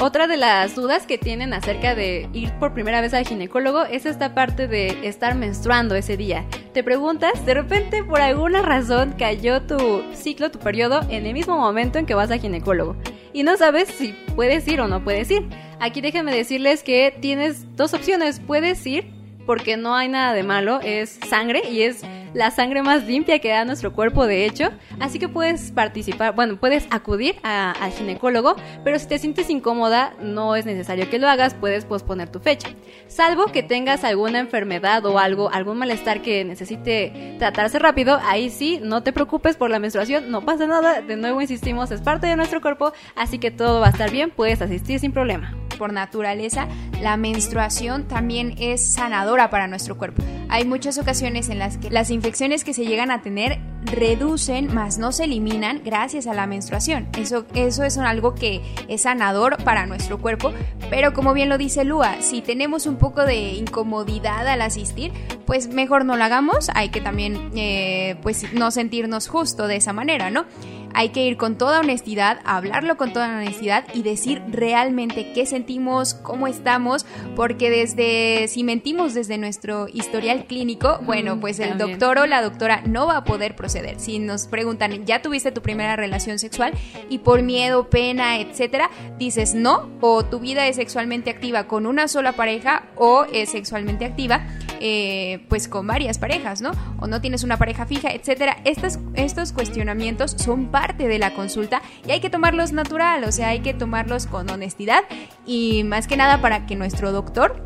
Otra 0.00 0.28
de 0.28 0.36
las 0.36 0.76
dudas 0.76 1.06
que 1.06 1.18
tienen 1.18 1.52
acerca 1.52 1.96
de 1.96 2.28
ir 2.32 2.52
por 2.60 2.72
primera 2.72 3.00
vez 3.00 3.14
al 3.14 3.26
ginecólogo 3.26 3.82
es 3.82 4.06
esta 4.06 4.32
parte 4.32 4.68
de 4.68 4.96
estar 5.02 5.34
menstruando 5.34 5.96
ese 5.96 6.16
día. 6.16 6.46
Te 6.72 6.84
preguntas, 6.84 7.44
de 7.44 7.54
repente 7.54 8.04
por 8.04 8.20
alguna 8.20 8.62
razón 8.62 9.16
cayó 9.18 9.62
tu 9.62 10.04
ciclo, 10.14 10.52
tu 10.52 10.60
periodo 10.60 11.00
en 11.10 11.26
el 11.26 11.34
mismo 11.34 11.58
momento 11.58 11.98
en 11.98 12.06
que 12.06 12.14
vas 12.14 12.30
al 12.30 12.38
ginecólogo 12.38 12.94
y 13.32 13.42
no 13.42 13.56
sabes 13.56 13.88
si 13.88 14.14
puedes 14.36 14.68
ir 14.68 14.80
o 14.80 14.86
no 14.86 15.02
puedes 15.02 15.32
ir. 15.32 15.48
Aquí 15.80 16.00
déjenme 16.00 16.32
decirles 16.32 16.84
que 16.84 17.12
tienes 17.20 17.66
dos 17.74 17.92
opciones, 17.92 18.38
puedes 18.38 18.86
ir 18.86 19.12
porque 19.46 19.76
no 19.76 19.96
hay 19.96 20.08
nada 20.08 20.32
de 20.32 20.44
malo, 20.44 20.78
es 20.80 21.18
sangre 21.28 21.62
y 21.68 21.82
es 21.82 22.02
la 22.34 22.50
sangre 22.50 22.82
más 22.82 23.04
limpia 23.04 23.38
que 23.38 23.50
da 23.50 23.64
nuestro 23.64 23.92
cuerpo, 23.92 24.26
de 24.26 24.46
hecho. 24.46 24.70
Así 25.00 25.18
que 25.18 25.28
puedes 25.28 25.70
participar, 25.70 26.34
bueno, 26.34 26.56
puedes 26.56 26.86
acudir 26.90 27.36
al 27.42 27.92
ginecólogo, 27.92 28.56
pero 28.84 28.98
si 28.98 29.06
te 29.06 29.18
sientes 29.18 29.50
incómoda, 29.50 30.14
no 30.20 30.56
es 30.56 30.66
necesario 30.66 31.08
que 31.10 31.18
lo 31.18 31.28
hagas, 31.28 31.54
puedes 31.54 31.84
posponer 31.84 32.28
tu 32.28 32.40
fecha. 32.40 32.68
Salvo 33.06 33.46
que 33.46 33.62
tengas 33.62 34.04
alguna 34.04 34.38
enfermedad 34.38 35.04
o 35.06 35.18
algo, 35.18 35.50
algún 35.50 35.78
malestar 35.78 36.22
que 36.22 36.44
necesite 36.44 37.36
tratarse 37.38 37.78
rápido, 37.78 38.18
ahí 38.24 38.50
sí, 38.50 38.80
no 38.82 39.02
te 39.02 39.12
preocupes 39.12 39.56
por 39.56 39.70
la 39.70 39.78
menstruación, 39.78 40.30
no 40.30 40.44
pasa 40.44 40.66
nada. 40.66 41.00
De 41.00 41.16
nuevo 41.16 41.40
insistimos, 41.40 41.90
es 41.90 42.00
parte 42.00 42.26
de 42.26 42.36
nuestro 42.36 42.60
cuerpo, 42.60 42.92
así 43.16 43.38
que 43.38 43.50
todo 43.50 43.80
va 43.80 43.88
a 43.88 43.90
estar 43.90 44.10
bien, 44.10 44.30
puedes 44.30 44.60
asistir 44.62 45.00
sin 45.00 45.12
problema. 45.12 45.54
por 45.78 45.92
naturaleza, 45.92 46.68
la 47.00 47.16
menstruación 47.16 48.06
también 48.08 48.56
es 48.58 48.92
sanadora 48.92 49.48
para 49.48 49.68
nuestro 49.68 49.96
cuerpo. 49.96 50.22
Hay 50.50 50.64
muchas 50.64 50.98
ocasiones 50.98 51.48
en 51.48 51.58
las 51.58 51.78
que 51.78 51.90
las 51.90 52.10
infecciones 52.18 52.64
que 52.64 52.74
se 52.74 52.84
llegan 52.84 53.10
a 53.10 53.22
tener 53.22 53.60
reducen, 53.84 54.74
más 54.74 54.98
no 54.98 55.12
se 55.12 55.24
eliminan 55.24 55.80
gracias 55.84 56.26
a 56.26 56.34
la 56.34 56.46
menstruación. 56.46 57.08
Eso, 57.16 57.46
eso 57.54 57.84
es 57.84 57.96
algo 57.96 58.34
que 58.34 58.60
es 58.88 59.02
sanador 59.02 59.62
para 59.62 59.86
nuestro 59.86 60.18
cuerpo, 60.18 60.52
pero 60.90 61.14
como 61.14 61.32
bien 61.32 61.48
lo 61.48 61.58
dice 61.58 61.84
Lua, 61.84 62.20
si 62.20 62.42
tenemos 62.42 62.86
un 62.86 62.96
poco 62.96 63.24
de 63.24 63.52
incomodidad 63.52 64.46
al 64.48 64.62
asistir, 64.62 65.12
pues 65.46 65.68
mejor 65.68 66.04
no 66.04 66.16
lo 66.16 66.24
hagamos, 66.24 66.70
hay 66.74 66.88
que 66.88 67.00
también 67.00 67.50
eh, 67.54 68.16
pues 68.22 68.52
no 68.52 68.70
sentirnos 68.70 69.28
justo 69.28 69.68
de 69.68 69.76
esa 69.76 69.92
manera, 69.92 70.30
¿no? 70.30 70.44
Hay 70.94 71.10
que 71.10 71.24
ir 71.24 71.36
con 71.36 71.56
toda 71.56 71.80
honestidad, 71.80 72.40
hablarlo 72.44 72.96
con 72.96 73.12
toda 73.12 73.36
honestidad 73.36 73.86
y 73.94 74.02
decir 74.02 74.42
realmente 74.48 75.32
qué 75.32 75.46
sentimos, 75.46 76.14
cómo 76.14 76.46
estamos, 76.46 77.06
porque 77.36 77.70
desde, 77.70 78.48
si 78.48 78.64
mentimos 78.64 79.14
desde 79.14 79.38
nuestro 79.38 79.86
historial 79.88 80.46
clínico, 80.46 80.98
bueno, 81.02 81.38
pues 81.40 81.60
el 81.60 81.78
doctor 81.78 82.18
o 82.18 82.26
la 82.26 82.42
doctora 82.42 82.82
no 82.86 83.06
va 83.06 83.18
a 83.18 83.24
poder 83.24 83.54
proceder. 83.54 84.00
Si 84.00 84.18
nos 84.18 84.46
preguntan, 84.46 85.04
¿ya 85.04 85.22
tuviste 85.22 85.52
tu 85.52 85.62
primera 85.62 85.96
relación 85.96 86.38
sexual? 86.38 86.72
Y 87.08 87.18
por 87.18 87.42
miedo, 87.42 87.88
pena, 87.88 88.38
etcétera, 88.38 88.90
dices 89.18 89.54
no, 89.54 89.88
o 90.00 90.24
tu 90.24 90.40
vida 90.40 90.66
es 90.66 90.76
sexualmente 90.76 91.30
activa 91.30 91.66
con 91.66 91.86
una 91.86 92.08
sola 92.08 92.32
pareja 92.32 92.84
o 92.96 93.24
es 93.32 93.50
sexualmente 93.50 94.04
activa 94.04 94.46
eh, 94.80 95.44
pues 95.48 95.68
con 95.68 95.86
varias 95.86 96.18
parejas, 96.18 96.60
¿no? 96.60 96.72
O 97.00 97.06
no 97.06 97.20
tienes 97.20 97.44
una 97.44 97.56
pareja 97.56 97.86
fija, 97.86 98.10
etcétera. 98.10 98.58
Estos, 98.64 98.98
estos 99.14 99.52
cuestionamientos 99.52 100.32
son 100.32 100.66
parte 100.66 101.08
de 101.08 101.18
la 101.18 101.34
consulta 101.34 101.82
y 102.06 102.10
hay 102.12 102.20
que 102.20 102.30
tomarlos 102.30 102.72
natural, 102.72 103.24
o 103.24 103.32
sea, 103.32 103.48
hay 103.48 103.60
que 103.60 103.74
tomarlos 103.74 104.26
con 104.26 104.50
honestidad 104.50 105.04
y 105.46 105.84
más 105.84 106.06
que 106.06 106.16
nada 106.16 106.40
para 106.40 106.66
que 106.66 106.76
nuestro 106.76 107.12
doctor 107.12 107.62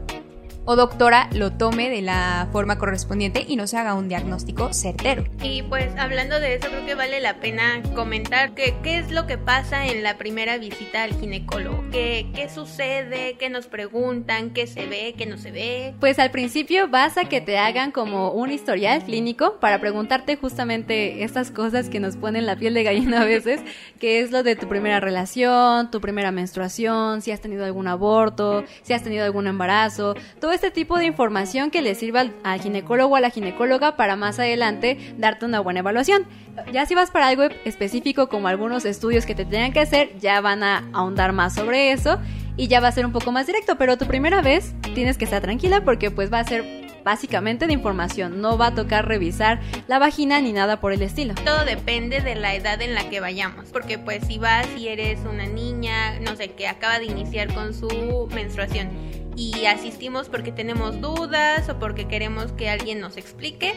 o 0.64 0.76
doctora 0.76 1.28
lo 1.32 1.52
tome 1.52 1.90
de 1.90 2.02
la 2.02 2.48
forma 2.52 2.78
correspondiente 2.78 3.44
y 3.46 3.56
no 3.56 3.66
se 3.66 3.76
haga 3.76 3.94
un 3.94 4.08
diagnóstico 4.08 4.72
certero. 4.72 5.24
Y 5.42 5.62
pues 5.62 5.94
hablando 5.98 6.40
de 6.40 6.54
eso, 6.54 6.68
creo 6.68 6.86
que 6.86 6.94
vale 6.94 7.20
la 7.20 7.40
pena 7.40 7.82
comentar 7.94 8.54
que, 8.54 8.74
qué 8.82 8.98
es 8.98 9.10
lo 9.10 9.26
que 9.26 9.38
pasa 9.38 9.86
en 9.86 10.02
la 10.02 10.18
primera 10.18 10.58
visita 10.58 11.02
al 11.02 11.14
ginecólogo, 11.18 11.84
qué, 11.90 12.26
qué 12.34 12.48
sucede, 12.48 13.36
qué 13.38 13.50
nos 13.50 13.66
preguntan, 13.66 14.50
qué 14.50 14.66
se 14.66 14.86
ve, 14.86 15.14
qué 15.16 15.26
no 15.26 15.36
se 15.36 15.50
ve. 15.50 15.94
Pues 16.00 16.18
al 16.18 16.30
principio 16.30 16.88
vas 16.88 17.18
a 17.18 17.24
que 17.24 17.40
te 17.40 17.58
hagan 17.58 17.90
como 17.90 18.30
un 18.30 18.50
historial 18.50 19.02
clínico 19.04 19.58
para 19.60 19.80
preguntarte 19.80 20.36
justamente 20.36 21.24
estas 21.24 21.50
cosas 21.50 21.88
que 21.88 22.00
nos 22.00 22.16
ponen 22.16 22.46
la 22.46 22.56
piel 22.56 22.74
de 22.74 22.82
gallina 22.84 23.22
a 23.22 23.24
veces, 23.24 23.60
que 23.98 24.20
es 24.20 24.30
lo 24.30 24.42
de 24.42 24.56
tu 24.56 24.68
primera 24.68 25.00
relación, 25.00 25.90
tu 25.90 26.00
primera 26.00 26.30
menstruación, 26.30 27.22
si 27.22 27.30
has 27.30 27.40
tenido 27.40 27.64
algún 27.64 27.88
aborto, 27.88 28.64
si 28.82 28.92
has 28.92 29.02
tenido 29.02 29.24
algún 29.24 29.46
embarazo, 29.46 30.14
todo 30.40 30.51
este 30.52 30.70
tipo 30.70 30.98
de 30.98 31.06
información 31.06 31.70
que 31.70 31.82
le 31.82 31.94
sirva 31.94 32.24
al, 32.42 32.60
ginecólogo 32.60 33.14
o 33.14 33.16
a 33.16 33.20
la 33.20 33.30
ginecóloga 33.30 33.96
para 33.96 34.16
más 34.16 34.38
adelante 34.38 34.98
darte 35.18 35.44
una 35.44 35.60
buena 35.60 35.80
evaluación. 35.80 36.26
Ya 36.72 36.86
si 36.86 36.94
vas 36.94 37.10
para 37.10 37.28
algo 37.28 37.44
específico 37.64 38.28
como 38.28 38.48
algunos 38.48 38.84
estudios 38.84 39.26
que 39.26 39.34
te 39.34 39.44
tengan 39.44 39.72
que 39.72 39.80
hacer, 39.80 40.18
ya 40.18 40.40
van 40.40 40.62
a 40.62 40.88
ahondar 40.92 41.32
más 41.32 41.54
sobre 41.54 41.92
eso 41.92 42.18
y 42.56 42.68
ya 42.68 42.80
va 42.80 42.88
a 42.88 42.92
ser 42.92 43.06
un 43.06 43.12
poco 43.12 43.32
más 43.32 43.46
directo, 43.46 43.76
pero 43.76 43.96
tu 43.96 44.06
primera 44.06 44.42
vez 44.42 44.74
tienes 44.94 45.16
que 45.16 45.24
estar 45.24 45.40
tranquila 45.40 45.84
porque 45.84 46.10
pues 46.10 46.32
va 46.32 46.40
a 46.40 46.44
ser 46.44 46.82
básicamente 47.04 47.66
de 47.66 47.72
información, 47.72 48.40
no 48.40 48.56
va 48.56 48.68
a 48.68 48.74
tocar 48.74 49.08
revisar 49.08 49.60
la 49.88 49.98
vagina 49.98 50.40
ni 50.40 50.52
nada 50.52 50.80
por 50.80 50.92
el 50.92 51.02
estilo. 51.02 51.34
Todo 51.34 51.64
depende 51.64 52.20
de 52.20 52.34
la 52.34 52.54
edad 52.54 52.80
en 52.80 52.94
la 52.94 53.08
que 53.08 53.20
vayamos, 53.20 53.70
porque 53.70 53.98
pues 53.98 54.24
si 54.26 54.38
vas 54.38 54.66
y 54.76 54.88
eres 54.88 55.20
una 55.20 55.46
niña, 55.46 56.20
no 56.20 56.36
sé, 56.36 56.52
que 56.52 56.68
acaba 56.68 56.98
de 56.98 57.06
iniciar 57.06 57.52
con 57.54 57.74
su 57.74 58.28
menstruación 58.32 58.90
y 59.36 59.66
asistimos 59.66 60.28
porque 60.28 60.52
tenemos 60.52 61.00
dudas 61.00 61.68
o 61.68 61.78
porque 61.78 62.06
queremos 62.06 62.52
que 62.52 62.68
alguien 62.68 63.00
nos 63.00 63.16
explique, 63.16 63.74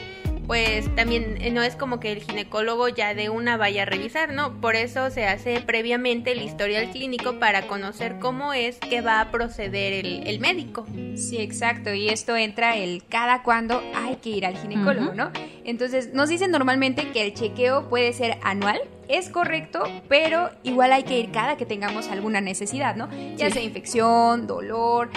pues 0.48 0.94
también 0.96 1.38
eh, 1.42 1.52
no 1.52 1.64
es 1.64 1.76
como 1.76 2.00
que 2.00 2.12
el 2.12 2.22
ginecólogo 2.22 2.88
ya 2.88 3.14
de 3.14 3.30
una 3.30 3.58
vaya 3.58 3.84
a 3.84 3.86
revisar, 3.86 4.34
¿no? 4.34 4.60
Por 4.62 4.76
eso 4.76 5.10
se 5.10 5.26
hace 5.26 5.62
previamente 5.62 6.32
el 6.32 6.42
historial 6.42 6.92
clínico 6.92 7.40
para 7.40 7.68
conocer 7.68 8.20
cómo 8.20 8.54
es 8.54 8.78
que 8.78 9.02
va 9.02 9.22
a 9.22 9.32
proceder 9.32 10.06
el, 10.06 10.40
médico. 10.40 10.86
Sí, 11.16 11.38
exacto. 11.38 11.94
Y 11.94 12.10
esto 12.10 12.36
entra 12.36 12.76
el 12.76 13.04
cada 13.08 13.42
cuándo 13.42 13.82
hay 13.96 14.18
que 14.18 14.30
ir 14.30 14.46
al 14.46 14.58
ginecólogo, 14.58 15.14
¿no? 15.14 15.32
Entonces, 15.64 16.14
nos 16.14 16.30
dicen 16.30 16.52
normalmente 16.52 17.12
que 17.12 17.26
el 17.26 17.34
chequeo 17.34 17.90
puede 17.90 18.14
ser 18.14 18.38
anual. 18.44 18.80
Es 19.08 19.30
correcto, 19.30 19.84
pero 20.10 20.50
igual 20.64 20.92
hay 20.92 21.04
que 21.04 21.20
ir 21.20 21.32
cada 21.32 21.58
que 21.58 21.66
tengamos 21.66 22.08
alguna 22.08 22.42
necesidad, 22.42 22.96
¿no? 22.96 23.08
Ya 23.38 23.52
sea 23.52 23.62
infección, 23.62 24.48
dolor, 24.48 25.10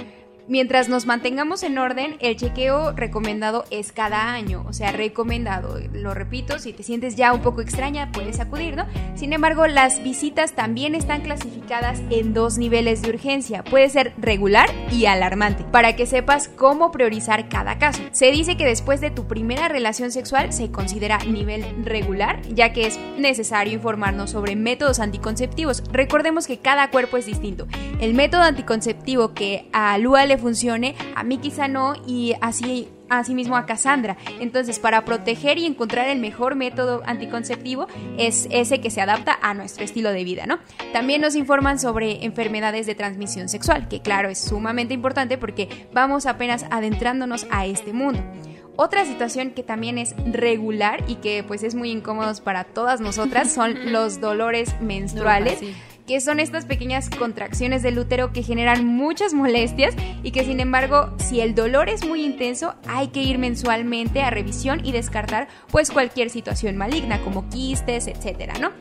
Mientras 0.48 0.88
nos 0.88 1.04
mantengamos 1.04 1.62
en 1.62 1.76
orden, 1.76 2.16
el 2.20 2.36
chequeo 2.36 2.92
recomendado 2.92 3.66
es 3.70 3.92
cada 3.92 4.32
año, 4.32 4.64
o 4.66 4.72
sea, 4.72 4.92
recomendado. 4.92 5.78
Lo 5.92 6.14
repito, 6.14 6.58
si 6.58 6.72
te 6.72 6.82
sientes 6.82 7.16
ya 7.16 7.34
un 7.34 7.42
poco 7.42 7.60
extraña, 7.60 8.10
puedes 8.12 8.40
acudir, 8.40 8.74
¿no? 8.74 8.86
Sin 9.14 9.34
embargo, 9.34 9.66
las 9.66 10.02
visitas 10.02 10.54
también 10.54 10.94
están 10.94 11.20
clasificadas 11.20 12.00
en 12.08 12.32
dos 12.32 12.56
niveles 12.56 13.02
de 13.02 13.10
urgencia. 13.10 13.62
Puede 13.62 13.90
ser 13.90 14.14
regular 14.16 14.70
y 14.90 15.04
alarmante, 15.04 15.64
para 15.64 15.96
que 15.96 16.06
sepas 16.06 16.48
cómo 16.48 16.92
priorizar 16.92 17.50
cada 17.50 17.78
caso. 17.78 18.00
Se 18.12 18.30
dice 18.30 18.56
que 18.56 18.64
después 18.64 19.02
de 19.02 19.10
tu 19.10 19.26
primera 19.26 19.68
relación 19.68 20.10
sexual 20.10 20.54
se 20.54 20.70
considera 20.70 21.18
nivel 21.18 21.62
regular, 21.84 22.40
ya 22.54 22.72
que 22.72 22.86
es 22.86 22.98
necesario 23.18 23.74
informarnos 23.74 24.30
sobre 24.30 24.56
métodos 24.56 24.98
anticonceptivos. 24.98 25.82
Recordemos 25.92 26.46
que 26.46 26.56
cada 26.56 26.88
cuerpo 26.88 27.18
es 27.18 27.26
distinto. 27.26 27.66
El 28.00 28.14
método 28.14 28.44
anticonceptivo 28.44 29.34
que 29.34 29.68
a 29.74 29.98
Lua 29.98 30.24
le 30.24 30.37
funcione, 30.38 30.94
a 31.14 31.22
mí 31.22 31.38
quizá 31.38 31.68
no 31.68 31.94
y 32.06 32.34
así 32.40 32.88
asimismo 33.08 33.56
a 33.56 33.66
Cassandra. 33.66 34.16
Entonces, 34.40 34.78
para 34.78 35.04
proteger 35.04 35.58
y 35.58 35.66
encontrar 35.66 36.08
el 36.08 36.18
mejor 36.18 36.56
método 36.56 37.02
anticonceptivo 37.06 37.86
es 38.18 38.46
ese 38.50 38.80
que 38.80 38.90
se 38.90 39.00
adapta 39.00 39.38
a 39.40 39.54
nuestro 39.54 39.84
estilo 39.84 40.10
de 40.12 40.24
vida, 40.24 40.46
¿no? 40.46 40.58
También 40.92 41.20
nos 41.20 41.34
informan 41.34 41.78
sobre 41.78 42.24
enfermedades 42.24 42.86
de 42.86 42.94
transmisión 42.94 43.48
sexual, 43.48 43.88
que 43.88 44.00
claro, 44.00 44.28
es 44.28 44.38
sumamente 44.38 44.94
importante 44.94 45.38
porque 45.38 45.88
vamos 45.92 46.26
apenas 46.26 46.66
adentrándonos 46.70 47.46
a 47.50 47.66
este 47.66 47.92
mundo. 47.92 48.22
Otra 48.80 49.04
situación 49.04 49.50
que 49.50 49.64
también 49.64 49.98
es 49.98 50.14
regular 50.24 51.02
y 51.08 51.16
que 51.16 51.42
pues 51.42 51.64
es 51.64 51.74
muy 51.74 51.90
incómodo 51.90 52.32
para 52.44 52.62
todas 52.62 53.00
nosotras 53.00 53.52
son 53.52 53.74
los 53.92 54.20
dolores 54.20 54.80
menstruales 54.80 55.60
que 56.08 56.20
son 56.22 56.40
estas 56.40 56.64
pequeñas 56.64 57.10
contracciones 57.10 57.82
del 57.82 57.98
útero 57.98 58.32
que 58.32 58.42
generan 58.42 58.86
muchas 58.86 59.34
molestias 59.34 59.94
y 60.22 60.30
que 60.30 60.42
sin 60.42 60.58
embargo, 60.58 61.14
si 61.18 61.42
el 61.42 61.54
dolor 61.54 61.90
es 61.90 62.06
muy 62.06 62.24
intenso, 62.24 62.74
hay 62.88 63.08
que 63.08 63.22
ir 63.22 63.36
mensualmente 63.36 64.22
a 64.22 64.30
revisión 64.30 64.80
y 64.84 64.92
descartar 64.92 65.48
pues 65.70 65.90
cualquier 65.90 66.30
situación 66.30 66.78
maligna 66.78 67.20
como 67.20 67.50
quistes, 67.50 68.06
etcétera, 68.06 68.54
¿no? 68.58 68.72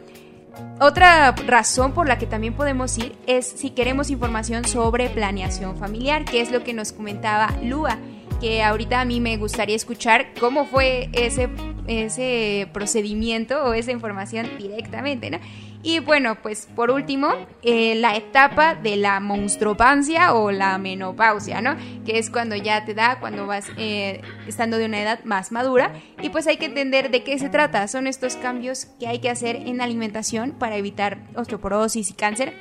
Otra 0.80 1.34
razón 1.34 1.92
por 1.92 2.08
la 2.08 2.18
que 2.18 2.28
también 2.28 2.54
podemos 2.54 2.98
ir 2.98 3.14
es 3.28 3.46
si 3.46 3.72
queremos 3.72 4.10
información 4.10 4.64
sobre 4.66 5.10
planeación 5.10 5.76
familiar, 5.76 6.24
que 6.24 6.40
es 6.40 6.50
lo 6.50 6.64
que 6.64 6.74
nos 6.74 6.94
comentaba 6.94 7.54
Lua, 7.62 7.98
que 8.40 8.64
ahorita 8.64 9.02
a 9.02 9.06
mí 9.06 9.20
me 9.20 9.36
gustaría 9.36 9.76
escuchar 9.76 10.28
cómo 10.40 10.66
fue 10.66 11.10
ese, 11.12 11.50
ese 11.88 12.70
procedimiento 12.72 13.66
o 13.66 13.74
esa 13.74 13.92
información 13.92 14.48
directamente, 14.58 15.30
¿no? 15.30 15.40
Y 15.84 16.00
bueno, 16.00 16.42
pues 16.42 16.68
por 16.76 16.92
último, 16.92 17.30
eh, 17.62 17.96
la 17.96 18.16
etapa 18.16 18.76
de 18.76 18.96
la 18.96 19.20
monstruopancia 19.20 20.34
o 20.34 20.52
la 20.52 20.78
menopausia, 20.78 21.62
¿no? 21.62 21.76
Que 22.06 22.18
es 22.18 22.30
cuando 22.30 22.56
ya 22.56 22.84
te 22.86 22.94
da, 22.94 23.20
cuando 23.20 23.46
vas 23.48 23.66
eh, 23.78 24.22
estando 24.48 24.78
de 24.78 24.86
una 24.86 25.02
edad 25.02 25.24
más 25.24 25.52
madura. 25.52 25.94
Y 26.22 26.30
pues 26.30 26.48
hay 26.48 26.58
que 26.58 26.66
entender 26.66 27.12
de 27.12 27.24
qué 27.24 27.38
se 27.40 27.50
trata. 27.50 27.88
Son 27.88 28.08
estos 28.08 28.36
cambios 28.36 28.86
que 29.00 29.08
hay 29.08 29.20
que 29.20 29.30
hacer 29.30 29.56
en 29.56 29.82
alimentación 29.82 30.52
para 30.52 30.78
evitar 30.78 31.20
osteoporosis 31.36 32.10
y 32.10 32.14
cáncer, 32.14 32.54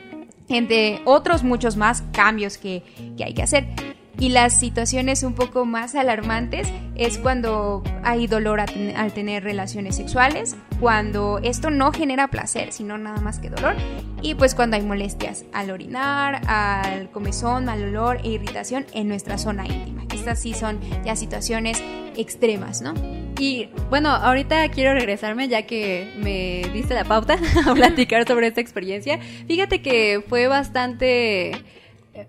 entre 0.49 1.01
otros 1.05 1.43
muchos 1.43 1.77
más 1.77 2.03
cambios 2.13 2.59
que, 2.59 2.83
que 3.17 3.25
hay 3.25 3.35
que 3.35 3.43
hacer. 3.43 3.67
Y 4.19 4.31
las 4.31 4.59
situaciones 4.59 5.23
un 5.23 5.35
poco 5.35 5.67
más 5.67 5.95
alarmantes 5.95 6.69
es 6.95 7.19
cuando 7.19 7.83
hay 8.03 8.27
dolor 8.27 8.61
al 8.61 9.13
tener 9.13 9.45
relaciones 9.45 9.97
sexuales, 9.97 10.57
cuando 10.81 11.39
esto 11.43 11.71
no 11.71 11.93
genera 11.93 12.29
placer, 12.29 12.73
sino 12.73 12.97
nada 12.97 13.21
más 13.21 13.39
que 13.39 13.51
dolor, 13.51 13.75
y 14.23 14.35
pues 14.35 14.55
cuando 14.55 14.77
hay 14.77 14.83
molestias 14.83 15.45
al 15.53 15.71
orinar, 15.71 16.41
al 16.47 17.11
comezón, 17.11 17.67
mal 17.67 17.83
olor 17.83 18.19
e 18.25 18.29
irritación 18.29 18.87
en 18.95 19.09
nuestra 19.09 19.37
zona 19.37 19.67
íntima. 19.67 20.05
Estas 20.15 20.41
sí 20.41 20.55
son 20.55 20.81
ya 21.05 21.15
situaciones 21.15 21.83
extremas, 22.17 22.81
¿no? 22.81 22.95
Y 23.39 23.69
bueno, 23.91 24.09
ahorita 24.09 24.67
quiero 24.71 24.95
regresarme 24.95 25.49
ya 25.49 25.63
que 25.63 26.11
me 26.17 26.71
diste 26.73 26.95
la 26.95 27.05
pauta 27.05 27.39
a 27.67 27.75
platicar 27.75 28.27
sobre 28.27 28.47
esta 28.47 28.63
experiencia. 28.63 29.19
Fíjate 29.47 29.83
que 29.83 30.25
fue 30.27 30.47
bastante 30.49 31.53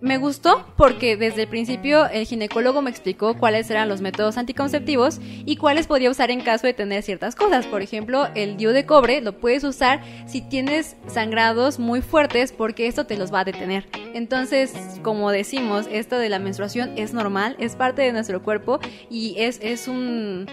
me 0.02 0.18
gustó 0.18 0.66
porque 0.78 1.18
desde 1.18 1.44
el 1.44 1.48
principio 1.48 2.08
el 2.08 2.26
ginecólogo 2.26 2.82
me 2.82 2.90
explicó 2.90 3.38
cuáles 3.38 3.70
eran 3.70 3.90
los 3.90 4.02
métodos 4.02 4.38
anticonceptivos 4.38 5.20
y 5.22 5.58
cuáles 5.58 5.88
podía 5.88 6.10
usar 6.10 6.32
en 6.32 6.42
caso 6.42 6.68
de 6.68 6.74
tener 6.74 7.04
ciertas 7.04 7.36
cosas. 7.36 7.66
Por 7.68 7.82
ejemplo, 7.82 8.28
el 8.36 8.58
DIU 8.58 8.72
de 8.72 8.86
cobre 8.86 9.22
lo 9.22 9.40
puedes 9.40 9.64
usar 9.64 10.02
si 10.28 10.42
tienes 10.42 10.96
sangrados 11.08 11.80
muy 11.80 12.02
fuertes 12.02 12.52
porque 12.52 12.88
esto 12.88 13.06
te 13.06 13.18
los 13.18 13.34
va 13.34 13.42
a 13.42 13.46
detener. 13.46 13.88
Entonces, 14.14 14.74
como 15.04 15.32
decimos, 15.32 15.88
esto 15.92 16.18
de 16.18 16.30
la 16.30 16.40
menstruación 16.40 16.92
es 16.98 17.14
normal, 17.14 17.56
es 17.60 17.76
parte 17.76 18.02
de 18.02 18.12
nuestro 18.12 18.42
cuerpo 18.44 18.80
y 19.10 19.36
es, 19.38 19.60
es 19.62 19.88
un 19.88 20.48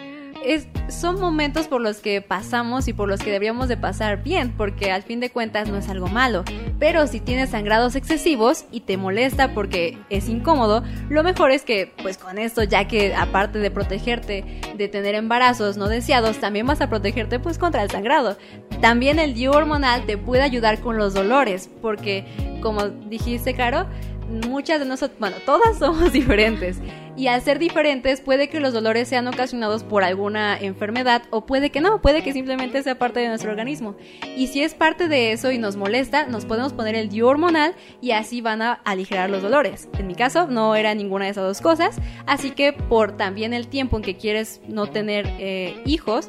son 0.89 1.21
momentos 1.21 1.69
por 1.69 1.81
los 1.81 1.99
que 1.99 2.21
pasamos 2.21 2.89
y 2.89 2.93
por 2.93 3.09
los 3.09 3.21
que 3.21 3.31
deberíamos 3.31 3.69
de 3.69 3.77
pasar 3.77 4.23
bien, 4.23 4.53
porque 4.57 4.93
al 4.93 5.03
fin 5.03 5.21
de 5.21 5.31
cuentas 5.31 5.69
no 5.69 5.77
es 5.77 5.89
algo 5.89 6.09
malo. 6.09 6.45
Pero 6.79 7.07
si 7.07 7.21
tienes 7.21 7.51
sangrados 7.51 7.97
excesivos 7.97 8.65
y 8.71 8.81
te 8.81 8.97
molesta 8.97 9.55
porque 9.55 9.99
es 10.11 10.29
incómodo, 10.29 10.85
lo 11.09 11.23
mejor 11.23 11.51
es 11.51 11.63
que, 11.63 11.93
pues 12.03 12.19
con 12.19 12.39
esto, 12.39 12.63
ya 12.63 12.87
que 12.87 13.15
aparte 13.15 13.59
de 13.59 13.71
protegerte 13.71 14.45
de 14.77 14.89
tener 14.89 15.15
embarazos 15.15 15.77
no 15.77 15.89
deseados, 15.89 16.39
también 16.39 16.67
vas 16.67 16.81
a 16.81 16.89
protegerte 16.89 17.39
pues 17.39 17.59
contra 17.59 17.83
el 17.83 17.91
sangrado. 17.91 18.37
También 18.81 19.19
el 19.19 19.35
DIU 19.35 19.53
hormonal 19.53 20.05
te 20.07 20.19
puede 20.19 20.43
ayudar 20.43 20.81
con 20.81 20.99
los 20.99 21.15
dolores, 21.15 21.71
porque 21.81 22.27
como 22.61 22.89
dijiste, 22.89 23.55
Caro, 23.55 23.87
muchas 24.29 24.81
de 24.81 24.87
nosotros, 24.87 25.19
bueno, 25.19 25.37
todas 25.45 25.79
somos 25.79 26.13
diferentes. 26.13 26.79
Y 27.17 27.29
al 27.29 27.43
ser 27.43 27.61
diferentes, 27.61 28.21
puede 28.21 28.49
que 28.49 28.59
los 28.59 28.73
dolores 28.73 29.07
sean 29.07 29.29
ocasionados 29.29 29.85
por 29.85 30.03
alguna 30.03 30.59
enfermedad 30.59 31.23
o 31.31 31.47
puede 31.47 31.71
que 31.71 31.81
no, 31.81 32.03
puede 32.03 32.25
que 32.25 32.33
simplemente 32.33 32.83
sea 32.83 32.99
parte 32.99 33.21
de 33.21 33.29
nuestro 33.29 33.51
organismo. 33.53 33.95
Y 34.37 34.49
si 34.49 34.63
es 34.63 34.75
parte 34.75 35.07
de 35.07 35.31
eso 35.31 35.53
y 35.53 35.59
nos 35.59 35.77
molesta, 35.77 36.27
nos 36.27 36.45
podemos 36.45 36.73
poner 36.73 36.97
el 36.97 37.09
DIU 37.09 37.29
hormonal 37.29 37.77
y 38.01 38.11
así 38.11 38.41
van 38.41 38.63
a 38.63 38.73
aligerar 38.73 39.31
los 39.31 39.43
dolores. 39.43 39.89
En 39.97 40.09
mi 40.09 40.17
caso, 40.17 40.49
no 40.49 40.75
era 40.75 40.93
ninguna 40.95 41.27
de 41.27 41.31
esas 41.31 41.45
dos 41.45 41.61
cosas, 41.61 41.99
así 42.27 42.51
que 42.51 42.73
por 42.73 43.17
también 43.17 43.55
el 43.55 43.69
tiempo 43.69 43.97
en 43.97 44.03
que 44.03 44.17
quieres 44.17 44.61
no 44.67 44.89
tener 44.89 45.27
eh, 45.39 45.81
hijos, 45.87 46.29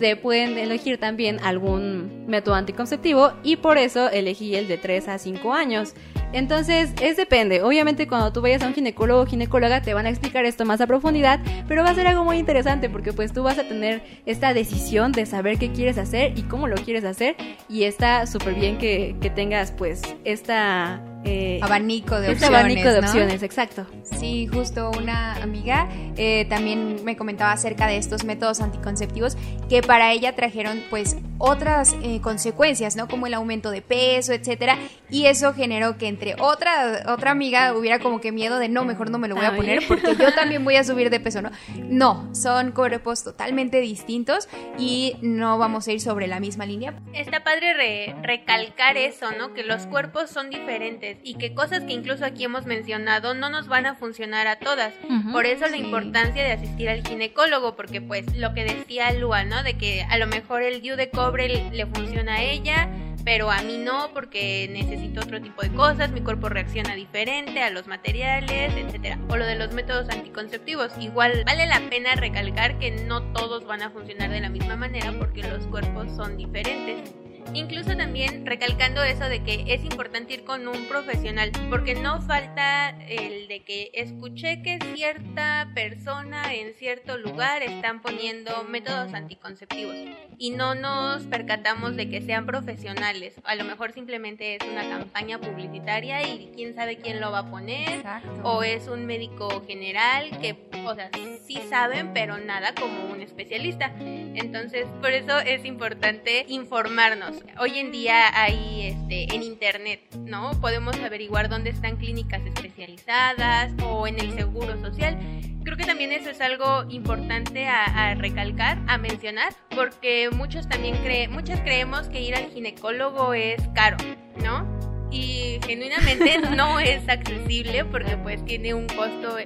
te 0.00 0.16
pueden 0.16 0.56
elegir 0.56 0.98
también 0.98 1.38
algún 1.40 2.26
método 2.26 2.54
anticonceptivo 2.54 3.32
y 3.42 3.56
por 3.56 3.76
eso 3.76 4.08
elegí 4.08 4.54
el 4.54 4.66
de 4.66 4.78
3 4.78 5.08
a 5.08 5.18
5 5.18 5.52
años. 5.52 5.94
Entonces, 6.32 6.92
es 7.00 7.16
depende. 7.16 7.62
Obviamente, 7.62 8.06
cuando 8.06 8.32
tú 8.32 8.40
vayas 8.40 8.62
a 8.62 8.66
un 8.66 8.74
ginecólogo 8.74 9.22
o 9.22 9.26
ginecóloga, 9.26 9.82
te 9.82 9.94
van 9.94 10.06
a 10.06 10.10
explicar 10.10 10.44
esto 10.44 10.64
más 10.64 10.80
a 10.80 10.86
profundidad, 10.86 11.40
pero 11.66 11.82
va 11.82 11.90
a 11.90 11.94
ser 11.94 12.06
algo 12.06 12.24
muy 12.24 12.38
interesante 12.38 12.88
porque, 12.88 13.12
pues, 13.12 13.32
tú 13.32 13.42
vas 13.42 13.58
a 13.58 13.64
tener 13.64 14.02
esta 14.26 14.54
decisión 14.54 15.12
de 15.12 15.26
saber 15.26 15.58
qué 15.58 15.72
quieres 15.72 15.98
hacer 15.98 16.38
y 16.38 16.42
cómo 16.42 16.68
lo 16.68 16.76
quieres 16.76 17.04
hacer. 17.04 17.36
Y 17.68 17.84
está 17.84 18.26
súper 18.26 18.54
bien 18.54 18.78
que, 18.78 19.16
que 19.20 19.30
tengas, 19.30 19.72
pues, 19.72 20.02
esta 20.24 21.02
eh, 21.24 21.60
abanico 21.62 22.18
de 22.18 22.32
este 22.32 22.46
opciones. 22.46 22.60
abanico 22.60 22.88
de 22.88 22.98
opciones, 23.00 23.42
exacto. 23.42 23.86
Sí, 24.18 24.46
justo 24.46 24.90
una 24.90 25.34
amiga 25.34 25.88
eh, 26.16 26.46
también 26.48 27.04
me 27.04 27.16
comentaba 27.16 27.52
acerca 27.52 27.86
de 27.86 27.98
estos 27.98 28.24
métodos 28.24 28.60
anticonceptivos 28.60 29.36
que 29.68 29.82
para 29.82 30.12
ella 30.12 30.34
trajeron 30.34 30.82
pues 30.88 31.16
otras 31.38 31.94
eh, 32.02 32.20
consecuencias, 32.20 32.96
¿no? 32.96 33.08
Como 33.08 33.26
el 33.26 33.34
aumento 33.34 33.70
de 33.70 33.82
peso, 33.82 34.32
etcétera, 34.32 34.78
y 35.10 35.26
eso 35.26 35.52
generó 35.54 35.96
que 35.98 36.08
entre 36.08 36.34
otra 36.38 37.04
otra 37.08 37.30
amiga 37.30 37.74
hubiera 37.74 37.98
como 37.98 38.20
que 38.20 38.32
miedo 38.32 38.58
de 38.58 38.68
no, 38.68 38.84
mejor 38.84 39.10
no 39.10 39.18
me 39.18 39.28
lo 39.28 39.36
voy 39.36 39.44
a 39.44 39.54
poner 39.54 39.82
porque 39.88 40.16
yo 40.16 40.32
también 40.34 40.64
voy 40.64 40.76
a 40.76 40.84
subir 40.84 41.10
de 41.10 41.20
peso, 41.20 41.42
¿no? 41.42 41.50
No, 41.76 42.34
son 42.34 42.72
cuerpos 42.72 43.24
totalmente 43.24 43.80
distintos 43.80 44.48
y 44.78 45.16
no 45.22 45.58
vamos 45.58 45.86
a 45.88 45.92
ir 45.92 46.00
sobre 46.00 46.26
la 46.26 46.40
misma 46.40 46.66
línea. 46.66 46.94
Está 47.12 47.42
padre 47.44 48.14
recalcar 48.22 48.96
eso, 48.96 49.30
¿no? 49.32 49.52
Que 49.54 49.64
los 49.64 49.86
cuerpos 49.86 50.30
son 50.30 50.50
diferentes 50.50 51.09
y 51.22 51.34
que 51.34 51.54
cosas 51.54 51.84
que 51.84 51.92
incluso 51.92 52.24
aquí 52.24 52.44
hemos 52.44 52.66
mencionado 52.66 53.34
no 53.34 53.50
nos 53.50 53.68
van 53.68 53.86
a 53.86 53.94
funcionar 53.94 54.46
a 54.46 54.58
todas. 54.58 54.94
Por 55.32 55.46
eso 55.46 55.66
la 55.66 55.76
importancia 55.76 56.42
de 56.42 56.52
asistir 56.52 56.88
al 56.88 57.06
ginecólogo, 57.06 57.76
porque 57.76 58.00
pues 58.00 58.36
lo 58.36 58.54
que 58.54 58.64
decía 58.64 59.12
Lua, 59.12 59.44
¿no? 59.44 59.62
De 59.62 59.74
que 59.74 60.02
a 60.02 60.18
lo 60.18 60.26
mejor 60.26 60.62
el 60.62 60.82
DIU 60.82 60.96
de 60.96 61.10
cobre 61.10 61.70
le 61.70 61.86
funciona 61.86 62.36
a 62.36 62.42
ella, 62.42 62.88
pero 63.24 63.50
a 63.50 63.62
mí 63.62 63.78
no 63.78 64.10
porque 64.14 64.68
necesito 64.70 65.20
otro 65.20 65.40
tipo 65.40 65.62
de 65.62 65.70
cosas, 65.70 66.10
mi 66.10 66.20
cuerpo 66.20 66.48
reacciona 66.48 66.94
diferente 66.94 67.62
a 67.62 67.70
los 67.70 67.86
materiales, 67.86 68.74
etcétera. 68.74 69.18
O 69.28 69.36
lo 69.36 69.46
de 69.46 69.56
los 69.56 69.72
métodos 69.72 70.08
anticonceptivos, 70.08 70.90
igual 70.98 71.42
vale 71.44 71.66
la 71.66 71.80
pena 71.90 72.14
recalcar 72.14 72.78
que 72.78 72.90
no 72.90 73.22
todos 73.32 73.66
van 73.66 73.82
a 73.82 73.90
funcionar 73.90 74.30
de 74.30 74.40
la 74.40 74.48
misma 74.48 74.76
manera 74.76 75.12
porque 75.18 75.42
los 75.42 75.66
cuerpos 75.66 76.08
son 76.16 76.36
diferentes. 76.36 77.14
Incluso 77.54 77.96
también 77.96 78.46
recalcando 78.46 79.02
eso 79.02 79.28
de 79.28 79.42
que 79.42 79.64
es 79.68 79.82
importante 79.84 80.34
ir 80.34 80.44
con 80.44 80.68
un 80.68 80.86
profesional, 80.86 81.50
porque 81.68 81.94
no 81.94 82.20
falta 82.22 82.90
el 83.08 83.48
de 83.48 83.60
que 83.64 83.90
escuché 83.94 84.62
que 84.62 84.78
cierta 84.94 85.68
persona 85.74 86.54
en 86.54 86.74
cierto 86.74 87.18
lugar 87.18 87.62
están 87.62 88.02
poniendo 88.02 88.64
métodos 88.64 89.14
anticonceptivos 89.14 89.96
y 90.38 90.50
no 90.50 90.74
nos 90.74 91.24
percatamos 91.24 91.96
de 91.96 92.08
que 92.08 92.22
sean 92.22 92.46
profesionales. 92.46 93.34
A 93.44 93.54
lo 93.56 93.64
mejor 93.64 93.92
simplemente 93.92 94.56
es 94.56 94.62
una 94.70 94.88
campaña 94.88 95.40
publicitaria 95.40 96.22
y 96.22 96.52
quién 96.54 96.74
sabe 96.74 96.98
quién 96.98 97.20
lo 97.20 97.32
va 97.32 97.40
a 97.40 97.50
poner, 97.50 98.04
o 98.42 98.62
es 98.62 98.86
un 98.86 99.06
médico 99.06 99.64
general 99.66 100.30
que, 100.40 100.56
o 100.84 100.94
sea, 100.94 101.10
sí 101.46 101.60
saben, 101.68 102.12
pero 102.14 102.38
nada 102.38 102.74
como 102.74 103.06
un 103.12 103.20
especialista. 103.20 103.92
Entonces, 103.98 104.86
por 105.00 105.10
eso 105.12 105.38
es 105.40 105.64
importante 105.64 106.44
informarnos 106.48 107.29
hoy 107.58 107.78
en 107.78 107.92
día 107.92 108.28
hay 108.34 108.88
este, 108.88 109.34
en 109.34 109.42
internet, 109.42 110.00
¿no? 110.18 110.52
Podemos 110.60 110.96
averiguar 110.96 111.48
dónde 111.48 111.70
están 111.70 111.96
clínicas 111.96 112.42
especializadas 112.44 113.72
o 113.82 114.06
en 114.06 114.18
el 114.18 114.32
seguro 114.34 114.80
social. 114.80 115.18
Creo 115.64 115.76
que 115.76 115.84
también 115.84 116.12
eso 116.12 116.30
es 116.30 116.40
algo 116.40 116.84
importante 116.88 117.66
a, 117.66 118.14
recalcar, 118.14 118.78
a 118.86 118.98
mencionar, 118.98 119.52
porque 119.74 120.30
muchos 120.30 120.68
también 120.68 120.96
creen, 121.02 121.32
muchas 121.32 121.60
creemos 121.60 122.08
que 122.08 122.22
ir 122.22 122.34
al 122.34 122.50
ginecólogo 122.50 123.34
es 123.34 123.60
caro, 123.74 123.98
¿no? 124.42 124.66
Y 125.10 125.58
genuinamente 125.66 126.38
no 126.56 126.80
es 126.80 127.08
accesible 127.08 127.84
porque 127.84 128.16
pues 128.16 128.44
tiene 128.44 128.74
un 128.74 128.86
costo 128.86 129.36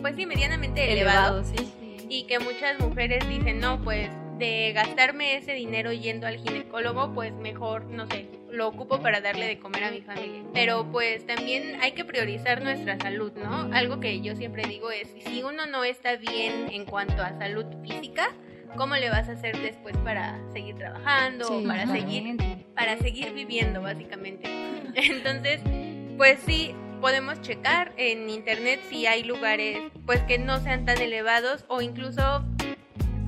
pues 0.00 0.16
sí 0.16 0.26
medianamente 0.26 0.92
elevado, 0.92 1.42
elevado 1.42 1.56
sí. 1.56 2.06
y 2.08 2.24
que 2.24 2.40
muchas 2.40 2.78
mujeres 2.80 3.26
dicen 3.28 3.60
no 3.60 3.80
pues 3.82 4.10
de 4.42 4.72
gastarme 4.72 5.36
ese 5.36 5.52
dinero 5.52 5.92
yendo 5.92 6.26
al 6.26 6.36
ginecólogo, 6.36 7.14
pues 7.14 7.32
mejor, 7.32 7.84
no 7.84 8.08
sé, 8.08 8.28
lo 8.50 8.66
ocupo 8.66 9.00
para 9.00 9.20
darle 9.20 9.46
de 9.46 9.60
comer 9.60 9.84
a 9.84 9.90
mi 9.92 10.00
familia. 10.00 10.42
Pero 10.52 10.90
pues 10.90 11.24
también 11.26 11.80
hay 11.80 11.92
que 11.92 12.04
priorizar 12.04 12.60
nuestra 12.60 12.98
salud, 12.98 13.32
¿no? 13.34 13.72
Algo 13.72 14.00
que 14.00 14.20
yo 14.20 14.34
siempre 14.34 14.64
digo 14.64 14.90
es, 14.90 15.14
si 15.24 15.44
uno 15.44 15.66
no 15.66 15.84
está 15.84 16.16
bien 16.16 16.66
en 16.72 16.84
cuanto 16.86 17.22
a 17.22 17.38
salud 17.38 17.66
física, 17.86 18.30
¿cómo 18.76 18.96
le 18.96 19.10
vas 19.10 19.28
a 19.28 19.32
hacer 19.32 19.56
después 19.60 19.96
para 19.98 20.40
seguir 20.52 20.76
trabajando 20.76 21.62
para 21.64 21.86
seguir 21.86 22.36
para 22.74 22.98
seguir 22.98 23.32
viviendo 23.32 23.80
básicamente? 23.80 24.50
Entonces, 24.96 25.60
pues 26.16 26.40
sí 26.44 26.74
podemos 27.00 27.40
checar 27.42 27.92
en 27.96 28.28
internet 28.28 28.80
si 28.88 29.06
hay 29.06 29.24
lugares 29.24 29.78
pues 30.06 30.20
que 30.22 30.38
no 30.38 30.60
sean 30.60 30.84
tan 30.84 31.00
elevados 31.00 31.64
o 31.68 31.80
incluso 31.80 32.44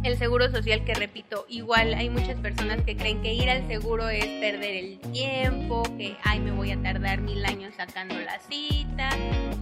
el 0.04 0.18
seguro 0.18 0.50
social 0.50 0.84
que 0.84 0.94
repito, 0.94 1.46
igual 1.48 1.94
hay 1.94 2.10
muchas 2.10 2.38
personas 2.38 2.82
que 2.82 2.96
creen 2.96 3.22
que 3.22 3.32
ir 3.32 3.48
al 3.48 3.66
seguro 3.66 4.08
es 4.08 4.26
perder 4.26 4.76
el 4.76 4.98
tiempo, 5.12 5.82
que 5.96 6.16
ay 6.22 6.40
me 6.40 6.52
voy 6.52 6.70
a 6.70 6.80
tardar 6.80 7.20
mil 7.22 7.44
años 7.44 7.74
sacando 7.76 8.14
la 8.20 8.38
cita, 8.38 9.08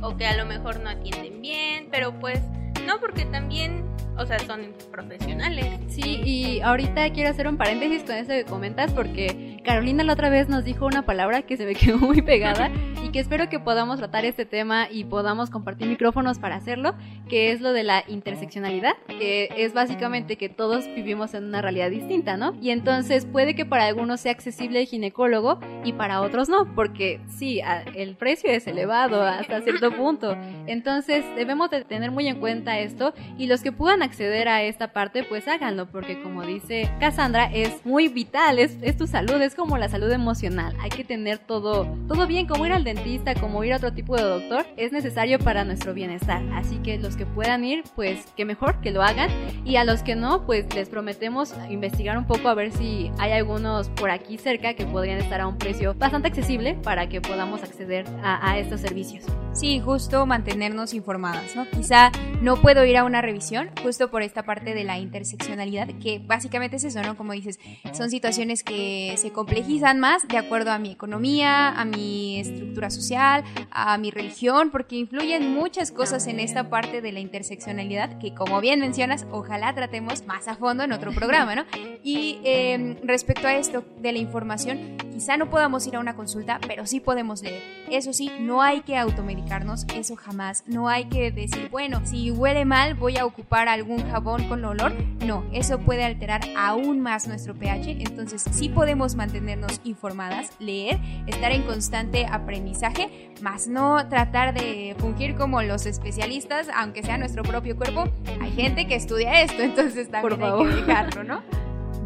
o 0.00 0.16
que 0.16 0.26
a 0.26 0.36
lo 0.36 0.44
mejor 0.44 0.80
no 0.80 0.90
atienden 0.90 1.40
bien, 1.40 1.88
pero 1.90 2.12
pues 2.18 2.40
no, 2.86 2.98
porque 2.98 3.24
también 3.24 3.84
o 4.18 4.26
sea, 4.26 4.38
son 4.40 4.72
profesionales. 4.90 5.66
Sí, 5.88 6.20
y 6.24 6.60
ahorita 6.60 7.10
quiero 7.12 7.30
hacer 7.30 7.48
un 7.48 7.56
paréntesis 7.56 8.02
con 8.02 8.16
eso 8.16 8.32
que 8.32 8.44
comentas 8.44 8.92
porque 8.92 9.51
Carolina 9.64 10.02
la 10.04 10.14
otra 10.14 10.28
vez 10.28 10.48
nos 10.48 10.64
dijo 10.64 10.86
una 10.86 11.02
palabra 11.02 11.42
que 11.42 11.56
se 11.56 11.64
me 11.64 11.74
quedó 11.76 11.98
muy 11.98 12.22
pegada 12.22 12.70
y 13.02 13.10
que 13.10 13.20
espero 13.20 13.48
que 13.48 13.58
podamos 13.58 13.98
tratar 13.98 14.24
este 14.24 14.44
tema 14.44 14.88
y 14.90 15.04
podamos 15.04 15.50
compartir 15.50 15.88
micrófonos 15.88 16.38
para 16.38 16.56
hacerlo, 16.56 16.94
que 17.28 17.52
es 17.52 17.60
lo 17.60 17.72
de 17.72 17.82
la 17.82 18.04
interseccionalidad, 18.06 18.94
que 19.06 19.48
es 19.56 19.72
básicamente 19.72 20.36
que 20.36 20.48
todos 20.48 20.86
vivimos 20.86 21.34
en 21.34 21.44
una 21.44 21.62
realidad 21.62 21.90
distinta, 21.90 22.36
¿no? 22.36 22.54
Y 22.60 22.70
entonces 22.70 23.26
puede 23.26 23.54
que 23.54 23.64
para 23.66 23.86
algunos 23.86 24.20
sea 24.20 24.32
accesible 24.32 24.80
el 24.80 24.86
ginecólogo 24.86 25.58
y 25.84 25.92
para 25.92 26.20
otros 26.20 26.48
no, 26.48 26.74
porque 26.74 27.20
sí, 27.28 27.60
el 27.94 28.16
precio 28.16 28.50
es 28.50 28.66
elevado 28.66 29.22
hasta 29.22 29.60
cierto 29.62 29.90
punto. 29.92 30.36
Entonces 30.66 31.24
debemos 31.36 31.70
de 31.70 31.84
tener 31.84 32.10
muy 32.10 32.28
en 32.28 32.40
cuenta 32.40 32.78
esto 32.78 33.14
y 33.38 33.46
los 33.46 33.62
que 33.62 33.72
puedan 33.72 34.02
acceder 34.02 34.48
a 34.48 34.62
esta 34.62 34.92
parte, 34.92 35.24
pues 35.24 35.48
háganlo, 35.48 35.86
porque 35.86 36.22
como 36.22 36.44
dice 36.44 36.90
Cassandra, 37.00 37.50
es 37.52 37.84
muy 37.84 38.08
vital, 38.08 38.58
es, 38.58 38.96
tu 38.96 39.06
salud, 39.06 39.40
es 39.40 39.51
es 39.52 39.56
como 39.56 39.76
la 39.76 39.90
salud 39.90 40.10
emocional. 40.10 40.74
Hay 40.80 40.88
que 40.88 41.04
tener 41.04 41.36
todo, 41.36 41.86
todo 42.08 42.26
bien, 42.26 42.46
como 42.46 42.64
ir 42.64 42.72
al 42.72 42.84
dentista, 42.84 43.34
como 43.34 43.62
ir 43.64 43.74
a 43.74 43.76
otro 43.76 43.92
tipo 43.92 44.16
de 44.16 44.22
doctor, 44.22 44.64
es 44.78 44.92
necesario 44.92 45.38
para 45.38 45.62
nuestro 45.64 45.92
bienestar. 45.92 46.42
Así 46.54 46.76
que 46.78 46.96
los 46.96 47.16
que 47.16 47.26
puedan 47.26 47.62
ir, 47.62 47.84
pues 47.94 48.24
que 48.34 48.46
mejor 48.46 48.80
que 48.80 48.90
lo 48.90 49.02
hagan. 49.02 49.28
Y 49.66 49.76
a 49.76 49.84
los 49.84 50.02
que 50.02 50.16
no, 50.16 50.46
pues 50.46 50.74
les 50.74 50.88
prometemos 50.88 51.54
investigar 51.68 52.16
un 52.16 52.26
poco 52.26 52.48
a 52.48 52.54
ver 52.54 52.72
si 52.72 53.10
hay 53.18 53.32
algunos 53.32 53.90
por 53.90 54.10
aquí 54.10 54.38
cerca 54.38 54.72
que 54.72 54.86
podrían 54.86 55.18
estar 55.18 55.42
a 55.42 55.46
un 55.46 55.58
precio 55.58 55.94
bastante 55.98 56.28
accesible 56.28 56.74
para 56.82 57.10
que 57.10 57.20
podamos 57.20 57.62
acceder 57.62 58.06
a, 58.22 58.52
a 58.52 58.58
estos 58.58 58.80
servicios. 58.80 59.26
Sí, 59.52 59.80
justo 59.80 60.24
mantenernos 60.24 60.94
informadas, 60.94 61.54
¿no? 61.54 61.68
Quizá 61.68 62.10
no 62.40 62.56
puedo 62.56 62.86
ir 62.86 62.96
a 62.96 63.04
una 63.04 63.20
revisión 63.20 63.68
justo 63.82 64.10
por 64.10 64.22
esta 64.22 64.44
parte 64.44 64.72
de 64.72 64.82
la 64.82 64.98
interseccionalidad, 64.98 65.88
que 66.00 66.20
básicamente 66.24 66.76
es 66.76 66.84
eso, 66.84 67.02
¿no? 67.02 67.18
Como 67.18 67.34
dices, 67.34 67.60
son 67.92 68.08
situaciones 68.08 68.64
que 68.64 69.14
se 69.18 69.30
complejizan 69.42 69.98
más 69.98 70.28
de 70.28 70.38
acuerdo 70.38 70.70
a 70.70 70.78
mi 70.78 70.92
economía, 70.92 71.70
a 71.70 71.84
mi 71.84 72.38
estructura 72.38 72.90
social, 72.90 73.42
a 73.72 73.98
mi 73.98 74.12
religión, 74.12 74.70
porque 74.70 74.94
influyen 74.94 75.52
muchas 75.52 75.90
cosas 75.90 76.28
en 76.28 76.38
esta 76.38 76.70
parte 76.70 77.00
de 77.00 77.10
la 77.10 77.18
interseccionalidad 77.18 78.20
que, 78.20 78.34
como 78.34 78.60
bien 78.60 78.78
mencionas, 78.78 79.26
ojalá 79.32 79.74
tratemos 79.74 80.24
más 80.26 80.46
a 80.46 80.54
fondo 80.54 80.84
en 80.84 80.92
otro 80.92 81.10
programa, 81.10 81.56
¿no? 81.56 81.64
Y 82.04 82.38
eh, 82.44 83.00
respecto 83.02 83.48
a 83.48 83.56
esto 83.56 83.84
de 83.98 84.12
la 84.12 84.18
información, 84.18 84.96
quizá 85.12 85.36
no 85.36 85.50
podamos 85.50 85.86
ir 85.86 85.96
a 85.96 86.00
una 86.00 86.14
consulta, 86.14 86.58
pero 86.66 86.86
sí 86.86 87.00
podemos 87.00 87.42
leer. 87.42 87.62
Eso 87.90 88.12
sí, 88.12 88.30
no 88.40 88.62
hay 88.62 88.80
que 88.82 88.96
automedicar 88.96 89.52
eso 89.94 90.16
jamás. 90.16 90.64
No 90.66 90.88
hay 90.88 91.04
que 91.04 91.30
decir, 91.30 91.68
bueno, 91.70 92.00
si 92.04 92.30
huele 92.30 92.64
mal 92.64 92.94
voy 92.94 93.16
a 93.16 93.26
ocupar 93.26 93.68
algún 93.68 94.08
jabón 94.10 94.48
con 94.48 94.64
olor. 94.64 94.92
No, 95.24 95.44
eso 95.52 95.78
puede 95.78 96.04
alterar 96.04 96.40
aún 96.56 97.00
más 97.00 97.28
nuestro 97.28 97.54
pH. 97.54 97.98
Entonces 98.00 98.44
sí 98.50 98.68
podemos 98.68 99.14
mantenernos 99.14 99.80
informadas, 99.84 100.50
leer, 100.58 100.98
estar 101.26 101.52
en 101.52 101.62
constante 101.62 102.26
aprendizaje, 102.26 103.30
más 103.40 103.68
no 103.68 104.08
tratar 104.08 104.54
de 104.54 104.96
fungir 104.98 105.34
como 105.34 105.62
los 105.62 105.86
especialistas, 105.86 106.68
aunque 106.74 107.02
sea 107.02 107.18
nuestro 107.18 107.42
propio 107.42 107.76
cuerpo. 107.76 108.04
Hay 108.40 108.52
gente 108.52 108.86
que 108.86 108.94
estudia 108.94 109.42
esto, 109.42 109.62
entonces 109.62 110.10
también 110.10 110.40
Por 110.40 110.68
hay 110.68 110.74
que 110.74 110.82
dejarlo, 110.82 111.24
¿no? 111.24 111.42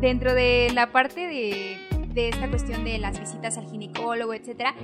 Dentro 0.00 0.34
de 0.34 0.70
la 0.74 0.92
parte 0.92 1.26
de, 1.26 1.85
de 2.16 2.30
esta 2.30 2.48
cuestión 2.48 2.82
de 2.82 2.98
las 2.98 3.20
visitas 3.20 3.58
al 3.58 3.66
ginecólogo, 3.70 4.32
etcétera, 4.32 4.74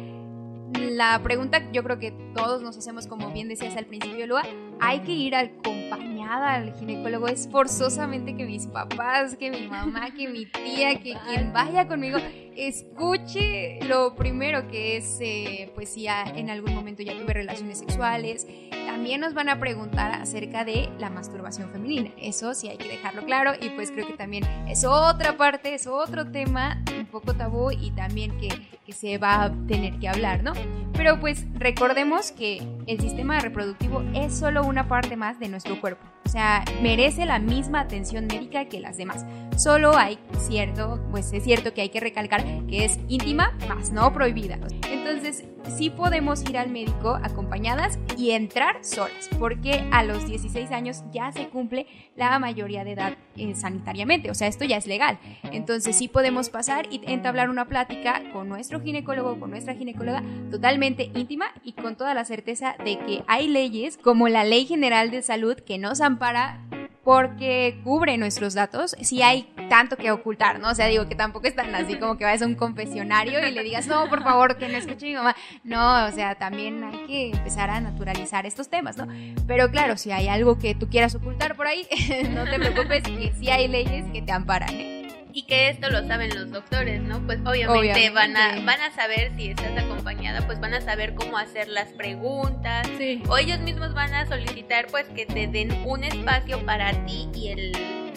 la 0.74 1.18
pregunta 1.22 1.62
yo 1.72 1.82
creo 1.82 1.98
que 1.98 2.12
todos 2.34 2.60
nos 2.60 2.76
hacemos, 2.76 3.06
como 3.06 3.32
bien 3.32 3.48
decías 3.48 3.74
al 3.74 3.86
principio, 3.86 4.26
Lua, 4.26 4.42
hay 4.80 5.00
que 5.00 5.12
ir 5.12 5.34
acompañada 5.34 6.54
al 6.54 6.74
ginecólogo. 6.74 7.28
Es 7.28 7.48
forzosamente 7.50 8.36
que 8.36 8.44
mis 8.44 8.66
papás, 8.66 9.36
que 9.36 9.50
mi 9.50 9.66
mamá, 9.66 10.10
que 10.10 10.28
mi 10.28 10.44
tía, 10.44 11.00
que 11.00 11.14
quien 11.26 11.54
vaya 11.54 11.88
conmigo 11.88 12.18
escuche 12.56 13.80
lo 13.86 14.14
primero 14.14 14.68
que 14.68 14.96
es, 14.96 15.18
eh, 15.20 15.70
pues 15.74 15.90
si 15.90 16.06
en 16.06 16.50
algún 16.50 16.74
momento 16.74 17.02
ya 17.02 17.18
tuve 17.18 17.32
relaciones 17.32 17.78
sexuales. 17.78 18.46
También 18.86 19.20
nos 19.20 19.34
van 19.34 19.48
a 19.48 19.58
preguntar 19.58 20.12
acerca 20.12 20.64
de 20.64 20.88
la 20.98 21.10
masturbación 21.10 21.70
femenina. 21.70 22.10
Eso 22.18 22.54
sí 22.54 22.68
hay 22.68 22.76
que 22.76 22.88
dejarlo 22.88 23.24
claro 23.24 23.52
y 23.60 23.70
pues 23.70 23.90
creo 23.90 24.06
que 24.06 24.14
también 24.14 24.44
es 24.68 24.84
otra 24.84 25.36
parte, 25.36 25.74
es 25.74 25.86
otro 25.86 26.30
tema 26.30 26.82
un 26.98 27.06
poco 27.06 27.34
tabú 27.34 27.70
y 27.70 27.90
también 27.92 28.38
que, 28.38 28.48
que 28.84 28.92
se 28.92 29.18
va 29.18 29.44
a 29.44 29.66
tener 29.66 29.98
que 29.98 30.08
hablar, 30.08 30.42
¿no? 30.42 30.52
Pero 30.92 31.18
pues 31.20 31.46
recordemos 31.54 32.32
que 32.32 32.62
el 32.86 33.00
sistema 33.00 33.38
reproductivo 33.40 34.02
es 34.14 34.36
solo 34.36 34.64
una 34.64 34.88
parte 34.88 35.16
más 35.16 35.38
de 35.40 35.48
nuestro 35.48 35.80
cuerpo. 35.80 36.11
O 36.24 36.28
sea, 36.28 36.64
merece 36.80 37.26
la 37.26 37.38
misma 37.38 37.80
atención 37.80 38.26
médica 38.26 38.66
que 38.66 38.80
las 38.80 38.96
demás. 38.96 39.26
Solo 39.56 39.96
hay 39.96 40.18
cierto, 40.38 41.00
pues 41.10 41.32
es 41.32 41.44
cierto 41.44 41.74
que 41.74 41.82
hay 41.82 41.88
que 41.90 42.00
recalcar 42.00 42.44
que 42.66 42.84
es 42.84 42.98
íntima, 43.08 43.56
más 43.68 43.92
no 43.92 44.12
prohibida. 44.12 44.58
Entonces, 44.90 45.44
sí 45.68 45.90
podemos 45.90 46.42
ir 46.48 46.58
al 46.58 46.70
médico 46.70 47.18
acompañadas 47.22 47.98
y 48.16 48.30
entrar 48.30 48.84
solas, 48.84 49.28
porque 49.38 49.88
a 49.90 50.04
los 50.04 50.26
16 50.26 50.70
años 50.70 51.02
ya 51.12 51.32
se 51.32 51.48
cumple 51.48 51.86
la 52.16 52.38
mayoría 52.38 52.84
de 52.84 52.92
edad 52.92 53.16
eh, 53.36 53.54
sanitariamente, 53.54 54.30
o 54.30 54.34
sea, 54.34 54.48
esto 54.48 54.64
ya 54.64 54.76
es 54.76 54.86
legal. 54.86 55.18
Entonces, 55.50 55.96
sí 55.96 56.08
podemos 56.08 56.50
pasar 56.50 56.86
y 56.90 57.00
entablar 57.06 57.50
una 57.50 57.66
plática 57.66 58.22
con 58.32 58.48
nuestro 58.48 58.80
ginecólogo, 58.80 59.38
con 59.38 59.50
nuestra 59.50 59.74
ginecóloga, 59.74 60.22
totalmente 60.50 61.10
íntima 61.14 61.46
y 61.62 61.72
con 61.72 61.96
toda 61.96 62.14
la 62.14 62.24
certeza 62.24 62.76
de 62.84 62.98
que 62.98 63.24
hay 63.26 63.48
leyes 63.48 63.96
como 63.98 64.28
la 64.28 64.44
Ley 64.44 64.66
General 64.66 65.10
de 65.10 65.22
Salud 65.22 65.56
que 65.56 65.78
nos 65.78 66.00
ampara 66.00 66.60
porque 67.04 67.80
cubre 67.82 68.16
nuestros 68.16 68.54
datos 68.54 68.96
si 69.00 69.22
hay 69.22 69.52
tanto 69.68 69.96
que 69.96 70.10
ocultar, 70.10 70.60
¿no? 70.60 70.70
O 70.70 70.74
sea, 70.74 70.86
digo 70.86 71.08
que 71.08 71.14
tampoco 71.14 71.46
es 71.46 71.56
tan 71.56 71.74
así 71.74 71.96
como 71.96 72.16
que 72.16 72.24
vayas 72.24 72.42
a 72.42 72.46
un 72.46 72.54
confesionario 72.54 73.46
y 73.46 73.50
le 73.52 73.62
digas, 73.62 73.86
no, 73.86 74.08
por 74.08 74.22
favor, 74.22 74.56
que 74.56 74.68
no 74.68 74.78
escuche 74.78 75.06
mi 75.06 75.14
mamá. 75.14 75.34
No, 75.64 76.06
o 76.06 76.10
sea, 76.12 76.36
también 76.36 76.84
hay 76.84 76.98
que 77.06 77.30
empezar 77.30 77.70
a 77.70 77.80
naturalizar 77.80 78.46
estos 78.46 78.68
temas, 78.68 78.96
¿no? 78.96 79.08
Pero 79.46 79.70
claro, 79.70 79.96
si 79.96 80.12
hay 80.12 80.28
algo 80.28 80.58
que 80.58 80.74
tú 80.74 80.88
quieras 80.88 81.14
ocultar 81.14 81.56
por 81.56 81.66
ahí, 81.66 81.86
no 82.30 82.44
te 82.44 82.58
preocupes, 82.58 83.02
que 83.02 83.32
sí 83.38 83.50
hay 83.50 83.68
leyes 83.68 84.04
que 84.12 84.22
te 84.22 84.32
amparan, 84.32 84.70
¿eh? 84.74 85.01
Y 85.32 85.42
que 85.44 85.68
esto 85.68 85.90
lo 85.90 86.06
saben 86.06 86.34
los 86.34 86.50
doctores, 86.50 87.00
¿no? 87.00 87.24
Pues 87.26 87.40
obviamente, 87.44 88.10
van 88.10 88.36
a 88.36 88.60
van 88.64 88.80
a 88.80 88.90
saber 88.92 89.32
si 89.36 89.48
estás 89.48 89.76
acompañada, 89.78 90.46
pues 90.46 90.60
van 90.60 90.74
a 90.74 90.80
saber 90.80 91.14
cómo 91.14 91.38
hacer 91.38 91.68
las 91.68 91.88
preguntas. 91.92 92.88
O 93.28 93.38
ellos 93.38 93.60
mismos 93.60 93.94
van 93.94 94.14
a 94.14 94.26
solicitar 94.26 94.86
pues 94.88 95.08
que 95.08 95.26
te 95.26 95.46
den 95.46 95.72
un 95.84 96.04
espacio 96.04 96.64
para 96.64 96.92
ti 97.06 97.28
y 97.34 97.48
el 97.48 97.72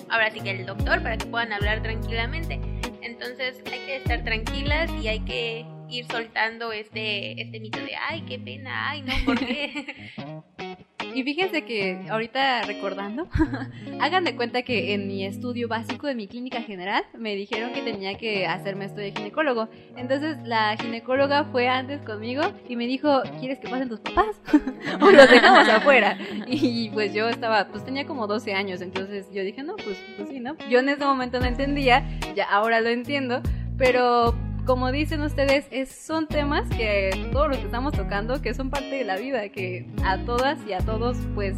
ahora 0.09 0.31
sí 0.31 0.41
que 0.41 0.51
el 0.51 0.65
doctor 0.65 1.01
para 1.01 1.17
que 1.17 1.25
puedan 1.25 1.53
hablar 1.53 1.81
tranquilamente. 1.81 2.59
Entonces, 3.01 3.61
hay 3.71 3.79
que 3.79 3.95
estar 3.97 4.23
tranquilas 4.23 4.91
y 5.01 5.07
hay 5.07 5.19
que 5.21 5.65
ir 5.89 6.05
soltando 6.07 6.71
este 6.71 7.41
este 7.41 7.59
mito 7.59 7.79
de 7.79 7.95
ay, 7.95 8.21
qué 8.21 8.39
pena, 8.39 8.89
ay, 8.89 9.01
no, 9.03 9.13
¿por 9.25 9.39
qué? 9.39 10.11
Y 11.15 11.23
fíjense 11.23 11.63
que 11.63 12.05
ahorita 12.09 12.63
recordando, 12.63 13.29
hagan 14.01 14.25
de 14.25 14.35
cuenta 14.35 14.63
que 14.63 14.93
en 14.93 15.07
mi 15.07 15.25
estudio 15.25 15.69
básico 15.69 16.07
de 16.07 16.13
mi 16.13 16.27
clínica 16.27 16.61
general 16.61 17.05
me 17.17 17.37
dijeron 17.37 17.71
que 17.71 17.81
tenía 17.81 18.17
que 18.17 18.45
hacerme 18.45 18.83
esto 18.83 18.99
de 18.99 19.13
ginecólogo. 19.13 19.69
Entonces 19.95 20.37
la 20.43 20.75
ginecóloga 20.75 21.45
fue 21.45 21.69
antes 21.69 22.01
conmigo 22.01 22.41
y 22.67 22.75
me 22.75 22.85
dijo, 22.85 23.23
¿quieres 23.39 23.59
que 23.59 23.69
pasen 23.69 23.87
tus 23.87 24.01
papás? 24.01 24.41
o 25.01 25.09
los 25.09 25.29
dejamos 25.31 25.69
afuera. 25.69 26.17
Y 26.47 26.89
pues 26.89 27.13
yo 27.13 27.29
estaba, 27.29 27.69
pues 27.69 27.85
tenía 27.85 28.05
como 28.05 28.27
12 28.27 28.53
años, 28.53 28.81
entonces 28.81 29.27
yo 29.31 29.41
dije, 29.41 29.63
no, 29.63 29.77
pues, 29.77 29.97
pues 30.17 30.27
sí, 30.27 30.41
¿no? 30.41 30.57
Yo 30.69 30.79
en 30.79 30.89
ese 30.89 31.05
momento 31.05 31.39
no 31.39 31.45
entendía, 31.45 32.03
ya 32.35 32.43
ahora 32.43 32.81
lo 32.81 32.89
entiendo, 32.89 33.41
pero 33.77 34.35
como 34.65 34.91
dicen 34.91 35.21
ustedes, 35.21 35.67
es, 35.71 35.89
son 35.89 36.27
temas 36.27 36.67
que 36.69 37.11
todos 37.31 37.49
los 37.49 37.57
que 37.57 37.65
estamos 37.65 37.93
tocando, 37.93 38.41
que 38.41 38.53
son 38.53 38.69
parte 38.69 38.95
de 38.95 39.03
la 39.03 39.17
vida, 39.17 39.49
que 39.49 39.85
a 40.03 40.17
todas 40.25 40.59
y 40.67 40.73
a 40.73 40.79
todos, 40.79 41.17
pues 41.35 41.55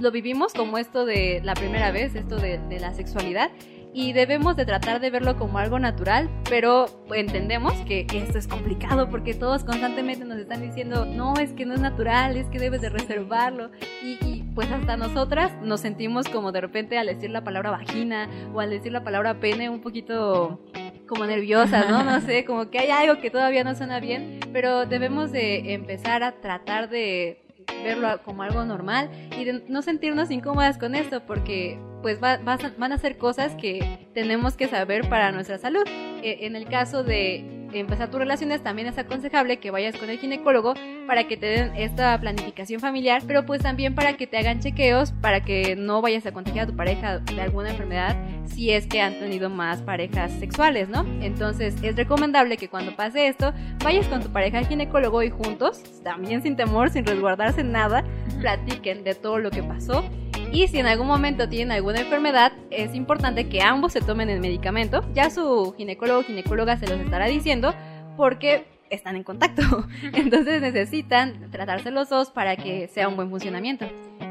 lo 0.00 0.10
vivimos 0.10 0.52
como 0.52 0.78
esto 0.78 1.06
de 1.06 1.40
la 1.44 1.54
primera 1.54 1.90
vez, 1.90 2.14
esto 2.14 2.36
de, 2.36 2.58
de 2.58 2.80
la 2.80 2.94
sexualidad 2.94 3.50
y 3.96 4.12
debemos 4.12 4.56
de 4.56 4.66
tratar 4.66 5.00
de 5.00 5.08
verlo 5.08 5.38
como 5.38 5.56
algo 5.56 5.78
natural, 5.78 6.28
pero 6.50 6.84
entendemos 7.14 7.72
que, 7.86 8.06
esto 8.12 8.36
es 8.36 8.46
complicado 8.46 9.08
porque 9.08 9.32
todos 9.32 9.64
constantemente 9.64 10.26
nos 10.26 10.36
están 10.36 10.60
diciendo, 10.60 11.06
no, 11.06 11.32
es 11.38 11.54
que 11.54 11.64
no 11.64 11.72
es 11.72 11.80
natural, 11.80 12.36
es 12.36 12.46
que 12.48 12.58
debes 12.58 12.82
de 12.82 12.90
reservarlo 12.90 13.70
y, 14.02 14.18
y 14.22 14.44
pues 14.54 14.70
hasta 14.70 14.98
nosotras 14.98 15.50
nos 15.62 15.80
sentimos 15.80 16.28
como 16.28 16.52
de 16.52 16.60
repente 16.60 16.98
al 16.98 17.06
decir 17.06 17.30
la 17.30 17.42
palabra 17.42 17.70
vagina 17.70 18.28
o 18.52 18.60
al 18.60 18.68
decir 18.68 18.92
la 18.92 19.02
palabra 19.02 19.40
pene 19.40 19.70
un 19.70 19.80
poquito 19.80 20.60
como 21.06 21.26
nerviosas, 21.26 21.88
¿no? 21.88 22.02
No 22.04 22.20
sé, 22.20 22.44
como 22.44 22.70
que 22.70 22.78
hay 22.78 22.90
algo 22.90 23.20
que 23.20 23.30
todavía 23.30 23.64
no 23.64 23.74
suena 23.74 24.00
bien, 24.00 24.40
pero 24.52 24.86
debemos 24.86 25.32
de 25.32 25.74
empezar 25.74 26.22
a 26.22 26.32
tratar 26.32 26.88
de 26.88 27.42
verlo 27.82 28.20
como 28.24 28.42
algo 28.42 28.64
normal 28.64 29.10
y 29.36 29.44
de 29.44 29.64
no 29.68 29.82
sentirnos 29.82 30.30
incómodas 30.30 30.78
con 30.78 30.94
esto 30.94 31.22
porque 31.26 31.78
pues 32.02 32.20
van 32.20 32.92
a 32.92 32.98
ser 32.98 33.18
cosas 33.18 33.54
que 33.56 34.06
tenemos 34.14 34.56
que 34.56 34.68
saber 34.68 35.08
para 35.08 35.32
nuestra 35.32 35.58
salud. 35.58 35.82
E, 36.22 36.46
en 36.46 36.54
el 36.54 36.66
caso 36.66 37.02
de 37.02 37.68
empezar 37.72 38.10
tus 38.10 38.20
relaciones, 38.20 38.62
también 38.62 38.88
es 38.88 38.98
aconsejable 38.98 39.58
que 39.58 39.70
vayas 39.70 39.96
con 39.96 40.08
el 40.08 40.18
ginecólogo 40.18 40.74
para 41.06 41.26
que 41.26 41.36
te 41.36 41.46
den 41.46 41.74
esta 41.76 42.18
planificación 42.20 42.80
familiar, 42.80 43.22
pero 43.26 43.44
pues 43.44 43.62
también 43.62 43.94
para 43.94 44.16
que 44.16 44.26
te 44.26 44.38
hagan 44.38 44.60
chequeos 44.60 45.12
para 45.12 45.40
que 45.40 45.76
no 45.76 46.00
vayas 46.00 46.26
a 46.26 46.32
contagiar 46.32 46.64
a 46.64 46.70
tu 46.70 46.76
pareja 46.76 47.18
de 47.18 47.40
alguna 47.40 47.70
enfermedad 47.70 48.16
si 48.48 48.70
es 48.70 48.86
que 48.86 49.00
han 49.00 49.18
tenido 49.18 49.50
más 49.50 49.82
parejas 49.82 50.32
sexuales, 50.32 50.88
¿no? 50.88 51.04
Entonces 51.20 51.74
es 51.82 51.96
recomendable 51.96 52.56
que 52.56 52.68
cuando 52.68 52.94
pase 52.96 53.28
esto, 53.28 53.52
vayas 53.84 54.06
con 54.06 54.22
tu 54.22 54.30
pareja 54.30 54.58
al 54.58 54.66
ginecólogo 54.66 55.22
y 55.22 55.30
juntos, 55.30 55.82
también 56.02 56.42
sin 56.42 56.56
temor, 56.56 56.90
sin 56.90 57.04
resguardarse 57.04 57.64
nada, 57.64 58.04
platiquen 58.40 59.04
de 59.04 59.14
todo 59.14 59.38
lo 59.38 59.50
que 59.50 59.62
pasó 59.62 60.04
y 60.52 60.68
si 60.68 60.78
en 60.78 60.86
algún 60.86 61.06
momento 61.06 61.48
tienen 61.48 61.72
alguna 61.72 62.00
enfermedad, 62.00 62.52
es 62.70 62.94
importante 62.94 63.48
que 63.48 63.62
ambos 63.62 63.92
se 63.92 64.00
tomen 64.00 64.30
el 64.30 64.40
medicamento. 64.40 65.04
Ya 65.12 65.28
su 65.28 65.74
ginecólogo 65.76 66.20
o 66.20 66.22
ginecóloga 66.22 66.76
se 66.76 66.86
los 66.86 67.00
estará 67.00 67.26
diciendo 67.26 67.74
porque 68.16 68.66
están 68.88 69.16
en 69.16 69.24
contacto. 69.24 69.86
Entonces 70.14 70.62
necesitan 70.62 71.50
tratarse 71.50 71.90
los 71.90 72.08
dos 72.08 72.30
para 72.30 72.56
que 72.56 72.88
sea 72.88 73.08
un 73.08 73.16
buen 73.16 73.28
funcionamiento. 73.28 73.86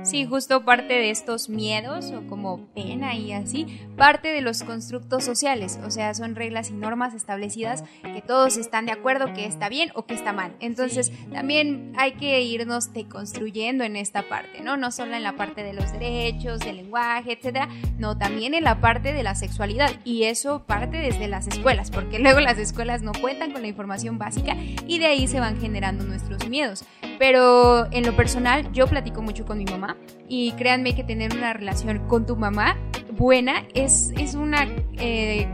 Sí, 0.05 0.23
justo 0.23 0.63
parte 0.63 0.93
de 0.93 1.09
estos 1.09 1.49
miedos 1.49 2.11
o 2.11 2.27
como 2.27 2.67
pena 2.75 3.15
y 3.15 3.33
así, 3.33 3.81
parte 3.97 4.27
de 4.27 4.41
los 4.41 4.61
constructos 4.61 5.23
sociales, 5.23 5.79
o 5.83 5.89
sea, 5.89 6.13
son 6.13 6.35
reglas 6.35 6.69
y 6.69 6.73
normas 6.73 7.15
establecidas 7.15 7.83
que 8.03 8.21
todos 8.21 8.57
están 8.57 8.85
de 8.85 8.91
acuerdo 8.91 9.33
que 9.33 9.47
está 9.47 9.67
bien 9.67 9.91
o 9.95 10.05
que 10.05 10.13
está 10.13 10.31
mal. 10.31 10.55
Entonces, 10.59 11.11
también 11.33 11.91
hay 11.97 12.11
que 12.13 12.39
irnos 12.43 12.93
deconstruyendo 12.93 13.83
en 13.83 13.95
esta 13.95 14.29
parte, 14.29 14.61
¿no? 14.61 14.77
No 14.77 14.91
solo 14.91 15.15
en 15.15 15.23
la 15.23 15.35
parte 15.35 15.63
de 15.63 15.73
los 15.73 15.91
derechos, 15.91 16.59
del 16.59 16.77
lenguaje, 16.77 17.33
etcétera, 17.33 17.67
no, 17.97 18.15
también 18.15 18.53
en 18.53 18.63
la 18.63 18.79
parte 18.81 19.11
de 19.11 19.23
la 19.23 19.33
sexualidad 19.33 19.89
y 20.03 20.25
eso 20.25 20.65
parte 20.67 20.97
desde 20.97 21.27
las 21.27 21.47
escuelas, 21.47 21.89
porque 21.89 22.19
luego 22.25 22.41
las 22.41 22.59
escuelas 22.59 23.01
no 23.01 23.11
cuentan 23.19 23.53
con 23.53 23.63
la 23.63 23.69
información 23.69 24.19
básica 24.19 24.55
y 24.87 24.99
de 24.99 25.07
ahí 25.07 25.27
se 25.27 25.39
van 25.39 25.59
generando 25.59 26.03
nuestros 26.03 26.47
miedos. 26.47 26.85
Pero 27.17 27.91
en 27.91 28.05
lo 28.05 28.15
personal, 28.15 28.71
yo 28.71 28.87
platico 28.87 29.21
mucho 29.21 29.45
con 29.45 29.57
mi 29.57 29.65
mamá 29.65 29.97
y 30.27 30.51
créanme 30.53 30.95
que 30.95 31.03
tener 31.03 31.35
una 31.35 31.53
relación 31.53 32.07
con 32.07 32.25
tu 32.25 32.35
mamá 32.35 32.77
buena 33.11 33.63
es, 33.73 34.11
es 34.17 34.35
una... 34.35 34.67
Eh, 34.97 35.47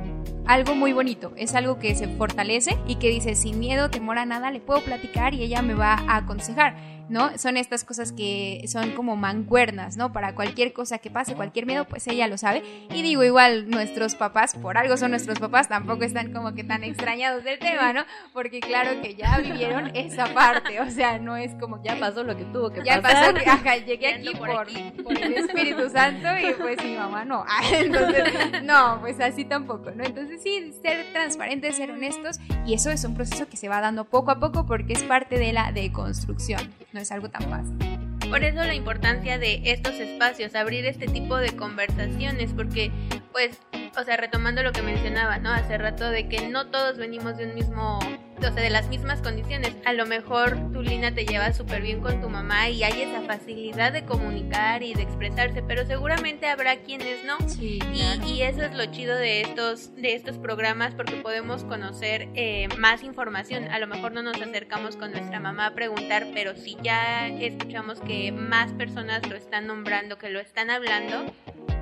algo 0.46 0.76
muy 0.76 0.92
bonito, 0.92 1.32
es 1.38 1.54
algo 1.56 1.78
que 1.78 1.96
se 1.96 2.08
fortalece 2.08 2.78
y 2.88 2.96
que 2.96 3.10
dice 3.10 3.36
sin 3.36 3.60
miedo, 3.60 3.90
temor 3.90 4.18
a 4.18 4.26
nada, 4.26 4.52
le 4.52 4.60
puedo 4.60 4.82
platicar 4.82 5.34
y 5.34 5.44
ella 5.44 5.62
me 5.62 5.76
va 5.76 5.94
a 5.94 6.18
aconsejar. 6.18 6.76
¿No? 7.10 7.38
Son 7.38 7.58
estas 7.58 7.84
cosas 7.84 8.12
que 8.12 8.64
son 8.68 8.92
como 8.92 9.16
mancuernas, 9.16 9.98
¿no? 9.98 10.14
Para 10.14 10.36
cualquier 10.36 10.74
cosa 10.74 10.98
que 10.98 11.10
pase, 11.10 11.36
cualquier 11.36 11.66
miedo, 11.66 11.86
pues 11.86 12.08
ella 12.08 12.28
lo 12.28 12.38
sabe. 12.38 12.64
Y 12.94 13.02
digo, 13.02 13.24
igual 13.24 13.70
nuestros 13.70 14.16
papás, 14.16 14.56
por 14.56 14.78
algo 14.78 14.98
son 14.98 15.12
nuestros 15.12 15.40
papás, 15.40 15.70
tampoco 15.70 16.04
están 16.04 16.32
como 16.32 16.54
que 16.54 16.64
tan 16.64 16.84
extrañados 16.84 17.44
del 17.44 17.60
tema, 17.60 17.94
¿no? 17.94 18.04
Porque 18.34 18.60
claro 18.60 19.02
que 19.02 19.16
ya 19.16 19.38
vivieron 19.40 19.96
esa 19.96 20.34
parte, 20.34 20.80
o 20.82 20.90
sea, 20.90 21.20
no 21.20 21.38
es 21.38 21.54
como 21.56 21.82
ya 21.84 22.00
pasó 22.00 22.24
lo 22.24 22.36
que 22.36 22.46
tuvo 22.46 22.72
que 22.72 22.84
ya 22.84 23.02
pasar. 23.02 23.34
pasó, 23.34 23.50
ajá, 23.50 23.78
llegué 23.78 24.16
aquí 24.16 24.30
por, 24.36 24.50
por, 25.04 25.18
el 25.18 25.34
Espíritu 25.34 25.90
Santo 25.90 26.28
y 26.40 26.54
pues 26.54 26.84
mi 26.84 26.96
mamá 26.96 27.26
no. 27.26 27.46
Entonces, 27.74 28.64
no, 28.64 29.00
pues 29.02 29.20
así 29.20 29.46
tampoco, 29.46 29.92
¿no? 29.92 30.04
Entonces 30.04 30.42
sí, 30.42 30.74
ser 30.82 31.12
transparentes, 31.12 31.76
ser 31.76 31.92
honestos 31.92 32.40
y 32.66 32.74
eso 32.74 32.90
es 32.92 33.04
un 33.04 33.16
proceso 33.16 33.48
que 33.48 33.58
se 33.58 33.70
va 33.70 33.82
dando 33.82 34.06
poco 34.06 34.32
a 34.32 34.40
poco 34.40 34.66
porque 34.66 34.94
es 34.94 35.04
parte 35.04 35.38
de 35.38 35.54
la 35.54 35.72
deconstrucción, 35.72 36.62
¿no? 36.94 37.00
es 37.00 37.12
algo 37.12 37.30
tan 37.30 37.44
fácil. 37.50 37.78
Por 38.30 38.44
eso 38.44 38.64
la 38.64 38.76
importancia 38.76 39.38
de 39.38 39.62
estos 39.66 39.96
espacios, 39.96 40.56
abrir 40.56 40.86
este 40.86 41.08
tipo 41.08 41.38
de 41.38 41.56
conversaciones, 41.56 42.54
porque 42.54 42.92
pues 43.32 43.60
o 43.98 44.04
sea, 44.04 44.18
retomando 44.18 44.64
lo 44.64 44.72
que 44.72 44.82
mencionaba, 44.82 45.38
¿no? 45.38 45.52
Hace 45.52 45.78
rato 45.78 46.10
de 46.10 46.28
que 46.28 46.48
no 46.48 46.68
todos 46.68 46.98
venimos 46.98 47.38
de 47.38 47.46
un 47.46 47.56
mismo, 47.56 48.00
o 48.00 48.42
sea, 48.42 48.52
de 48.52 48.70
las 48.70 48.88
mismas 48.88 49.22
condiciones. 49.22 49.76
A 49.86 49.94
lo 49.94 50.06
mejor 50.06 50.58
tu 50.72 50.82
Lina 50.82 51.14
te 51.14 51.26
lleva 51.26 51.54
súper 51.54 51.82
bien 51.82 52.00
con 52.00 52.22
tu 52.22 52.30
mamá 52.30 52.70
y 52.70 52.84
hay 52.84 53.02
esa 53.02 53.22
facilidad 53.22 53.92
de 53.92 54.06
comunicar 54.06 54.84
y 54.84 54.94
de 54.94 55.04
expresarse, 55.04 55.62
pero 55.62 55.86
seguramente 55.86 56.48
habrá 56.48 56.78
quienes 56.78 57.24
no. 57.26 57.38
Sí, 57.50 57.80
y, 57.94 58.32
y, 58.32 58.42
eso 58.44 58.62
es 58.62 58.74
lo 58.74 58.86
chido 58.86 59.16
de 59.16 59.42
estos, 59.42 59.94
de 59.96 60.16
estos 60.16 60.38
programas 60.38 60.96
porque 60.96 61.18
podemos 61.18 61.64
conocer 61.66 62.30
eh, 62.36 62.70
más 62.78 63.04
información. 63.04 63.66
A 63.70 63.80
lo 63.80 63.88
mejor 63.88 64.14
no 64.14 64.24
nos 64.24 64.42
acercamos 64.42 64.96
con 64.96 65.12
nuestra 65.12 65.40
mamá 65.40 65.68
a 65.68 65.74
preguntar, 65.74 66.28
pero 66.34 66.56
si 66.56 66.78
ya 66.82 67.28
escuchamos 67.28 68.00
que 68.00 68.32
más 68.32 68.72
personas 68.74 69.28
lo 69.28 69.36
están 69.36 69.68
nombrando, 69.68 70.18
que 70.18 70.30
lo 70.30 70.40
están 70.40 70.70
hablando, 70.70 71.26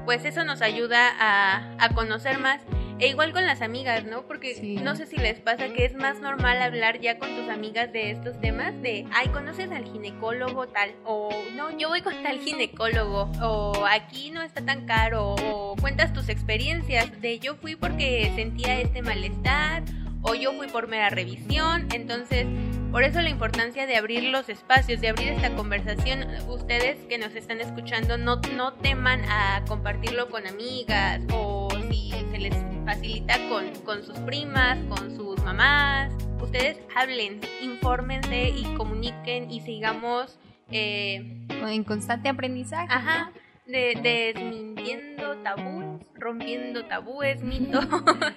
pues 0.05 0.25
eso 0.25 0.43
nos 0.43 0.61
ayuda 0.61 1.09
a, 1.19 1.75
a, 1.79 1.89
conocer 1.89 2.39
más. 2.39 2.61
E 2.99 3.07
igual 3.07 3.31
con 3.31 3.45
las 3.45 3.61
amigas, 3.61 4.03
¿no? 4.03 4.23
Porque 4.23 4.55
sí. 4.55 4.75
no 4.75 4.93
sé 4.95 5.05
si 5.05 5.15
les 5.15 5.39
pasa 5.39 5.69
que 5.69 5.85
es 5.85 5.95
más 5.95 6.19
normal 6.19 6.61
hablar 6.61 6.99
ya 6.99 7.17
con 7.17 7.33
tus 7.33 7.47
amigas 7.47 7.93
de 7.93 8.11
estos 8.11 8.39
temas, 8.41 8.73
de, 8.81 9.05
ay, 9.13 9.29
conoces 9.29 9.71
al 9.71 9.85
ginecólogo 9.85 10.67
tal, 10.67 10.91
o 11.05 11.29
no, 11.55 11.75
yo 11.77 11.87
voy 11.87 12.01
con 12.01 12.21
tal 12.23 12.39
ginecólogo, 12.39 13.31
o 13.41 13.85
aquí 13.89 14.31
no 14.31 14.41
está 14.41 14.65
tan 14.65 14.85
caro, 14.85 15.35
o 15.35 15.77
cuentas 15.77 16.11
tus 16.11 16.27
experiencias 16.27 17.21
de 17.21 17.39
yo 17.39 17.55
fui 17.55 17.77
porque 17.77 18.33
sentía 18.35 18.81
este 18.81 19.01
malestar, 19.01 19.83
o 20.21 20.35
yo 20.35 20.53
fui 20.53 20.67
por 20.67 20.87
mera 20.87 21.09
revisión, 21.09 21.87
entonces 21.93 22.45
por 22.91 23.03
eso 23.03 23.21
la 23.21 23.29
importancia 23.29 23.85
de 23.85 23.97
abrir 23.97 24.23
los 24.23 24.49
espacios, 24.49 24.99
de 24.99 25.09
abrir 25.09 25.29
esta 25.29 25.55
conversación. 25.55 26.25
Ustedes 26.47 26.97
que 27.05 27.19
nos 27.19 27.35
están 27.35 27.61
escuchando 27.61 28.17
no, 28.17 28.41
no 28.55 28.73
teman 28.73 29.21
a 29.25 29.63
compartirlo 29.67 30.29
con 30.29 30.47
amigas 30.47 31.21
o 31.31 31.69
si 31.91 32.09
se 32.31 32.37
les 32.39 32.55
facilita 32.85 33.37
con, 33.47 33.69
con 33.85 34.03
sus 34.03 34.17
primas, 34.19 34.79
con 34.89 35.15
sus 35.15 35.37
mamás. 35.43 36.11
Ustedes 36.41 36.79
hablen, 36.95 37.39
infórmense 37.61 38.49
y 38.49 38.63
comuniquen 38.75 39.51
y 39.51 39.61
sigamos 39.61 40.39
eh, 40.71 41.45
en 41.49 41.83
constante 41.83 42.29
aprendizaje. 42.29 42.87
Ajá. 42.89 43.31
De, 43.69 43.99
desmintiendo 44.01 45.37
tabúes, 45.43 46.01
rompiendo 46.15 46.85
tabúes, 46.85 47.43
mitos, 47.43 47.85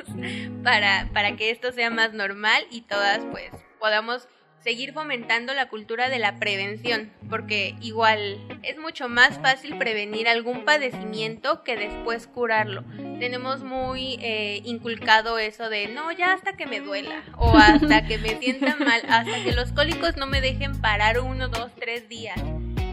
para, 0.62 1.08
para 1.14 1.36
que 1.36 1.50
esto 1.50 1.72
sea 1.72 1.90
más 1.90 2.12
normal 2.12 2.64
y 2.70 2.82
todas 2.82 3.24
pues 3.30 3.50
podamos 3.80 4.28
seguir 4.62 4.92
fomentando 4.92 5.54
la 5.54 5.68
cultura 5.68 6.08
de 6.08 6.18
la 6.18 6.38
prevención, 6.38 7.12
porque 7.28 7.74
igual 7.80 8.38
es 8.62 8.78
mucho 8.78 9.08
más 9.08 9.38
fácil 9.40 9.76
prevenir 9.76 10.28
algún 10.28 10.64
padecimiento 10.64 11.64
que 11.64 11.76
después 11.76 12.26
curarlo. 12.26 12.84
Tenemos 13.18 13.64
muy 13.64 14.18
eh, 14.20 14.60
inculcado 14.64 15.38
eso 15.38 15.68
de 15.68 15.88
no, 15.88 16.12
ya 16.12 16.32
hasta 16.32 16.52
que 16.52 16.66
me 16.66 16.80
duela, 16.80 17.22
o 17.36 17.56
hasta 17.56 18.06
que 18.06 18.18
me 18.18 18.38
sienta 18.38 18.76
mal, 18.78 19.02
hasta 19.08 19.42
que 19.42 19.52
los 19.52 19.72
cólicos 19.72 20.16
no 20.16 20.26
me 20.26 20.40
dejen 20.40 20.80
parar 20.80 21.20
uno, 21.20 21.48
dos, 21.48 21.72
tres 21.78 22.08
días. 22.08 22.38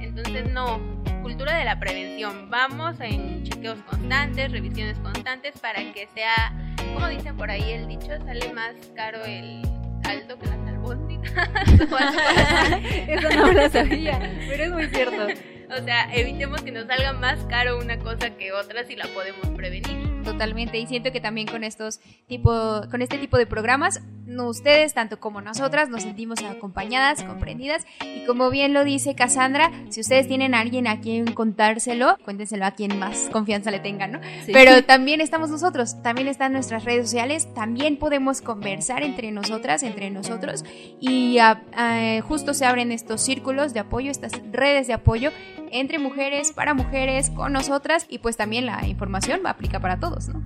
Entonces 0.02 0.50
no, 0.52 0.80
cultura 1.30 1.56
de 1.56 1.64
la 1.64 1.80
prevención. 1.80 2.50
Vamos 2.50 3.00
en 3.02 3.44
chequeos 3.44 3.78
constantes, 3.84 4.52
revisiones 4.52 4.98
constantes 4.98 5.60
para 5.60 5.80
que 5.94 6.08
sea, 6.08 6.52
como 6.96 7.08
dicen 7.08 7.38
por 7.38 7.52
ahí 7.52 7.72
el 7.72 7.88
dicho, 7.88 8.08
sale 8.26 8.52
más 8.52 8.74
caro 8.96 9.24
el 9.26 9.62
caldo 10.02 10.40
que 10.40 10.48
las 10.48 10.58
albóndigas. 10.68 11.32
Eso 13.08 13.30
no 13.30 13.52
lo 13.52 13.70
sabía, 13.70 14.20
pero 14.48 14.64
es 14.64 14.72
muy 14.72 14.88
cierto. 14.88 15.28
O 15.70 15.84
sea, 15.84 16.12
evitemos 16.16 16.64
que 16.64 16.72
nos 16.72 16.88
salga 16.88 17.14
más 17.14 17.38
caro 17.46 17.78
una 17.78 18.00
cosa 18.00 18.32
que 18.32 18.52
otra 18.52 18.84
si 18.86 18.96
la 18.96 19.06
podemos 19.10 19.50
prevenir. 19.50 20.24
Totalmente, 20.24 20.80
y 20.80 20.88
siento 20.88 21.12
que 21.12 21.22
también 21.22 21.46
con 21.46 21.64
estos 21.64 22.00
tipo, 22.26 22.82
con 22.90 23.04
este 23.04 23.20
tipo 23.20 23.38
de 23.38 23.46
programas, 23.46 24.02
ustedes, 24.38 24.94
tanto 24.94 25.20
como 25.20 25.42
nosotras, 25.42 25.90
nos 25.90 26.04
sentimos 26.04 26.42
acompañadas, 26.44 27.24
comprendidas, 27.24 27.86
y 28.02 28.26
como 28.26 28.50
bien 28.50 28.74
lo 28.74 28.84
dice 28.84 29.16
Cassandra, 29.16 29.72
si 29.90 30.02
ustedes 30.02 30.28
tienen 30.28 30.54
a 30.54 30.60
alguien 30.60 30.88
a 30.88 31.02
quien 31.02 31.34
contárselo, 31.34 32.18
cuéntenselo 32.24 32.66
a 32.66 32.72
quien 32.72 32.98
más 33.00 33.30
confianza 33.32 33.72
le 33.72 33.80
tengan, 33.80 34.14
¿no? 34.14 34.20
Sí. 34.46 34.52
Pero 34.54 34.84
también 34.84 35.22
estamos 35.22 35.50
nosotros, 35.50 36.02
también 36.02 36.28
están 36.28 36.54
nuestras 36.54 36.86
redes 36.86 37.06
sociales, 37.06 37.54
también 37.54 37.98
podemos 37.98 38.42
conversar 38.42 39.04
entre 39.04 39.32
nosotras, 39.32 39.84
entre 39.84 40.10
nosotros, 40.10 40.64
y 41.00 41.40
a, 41.40 41.64
a, 41.76 42.22
justo 42.22 42.54
se 42.54 42.66
abren 42.66 42.92
estos 42.92 43.22
círculos 43.22 43.74
de 43.74 43.80
apoyo, 43.80 44.12
estas 44.12 44.34
redes 44.52 44.88
de 44.88 44.94
apoyo 44.94 45.32
entre 45.72 46.00
mujeres, 46.00 46.52
para 46.52 46.74
mujeres, 46.74 47.30
con 47.30 47.54
nosotras, 47.54 48.06
y 48.10 48.20
pues 48.20 48.38
también 48.38 48.66
la 48.66 48.86
información 48.88 49.42
va 49.44 49.50
a 49.50 49.54
aplicar 49.54 49.82
para 49.82 50.00
todos. 50.00 50.30
¿no? 50.30 50.42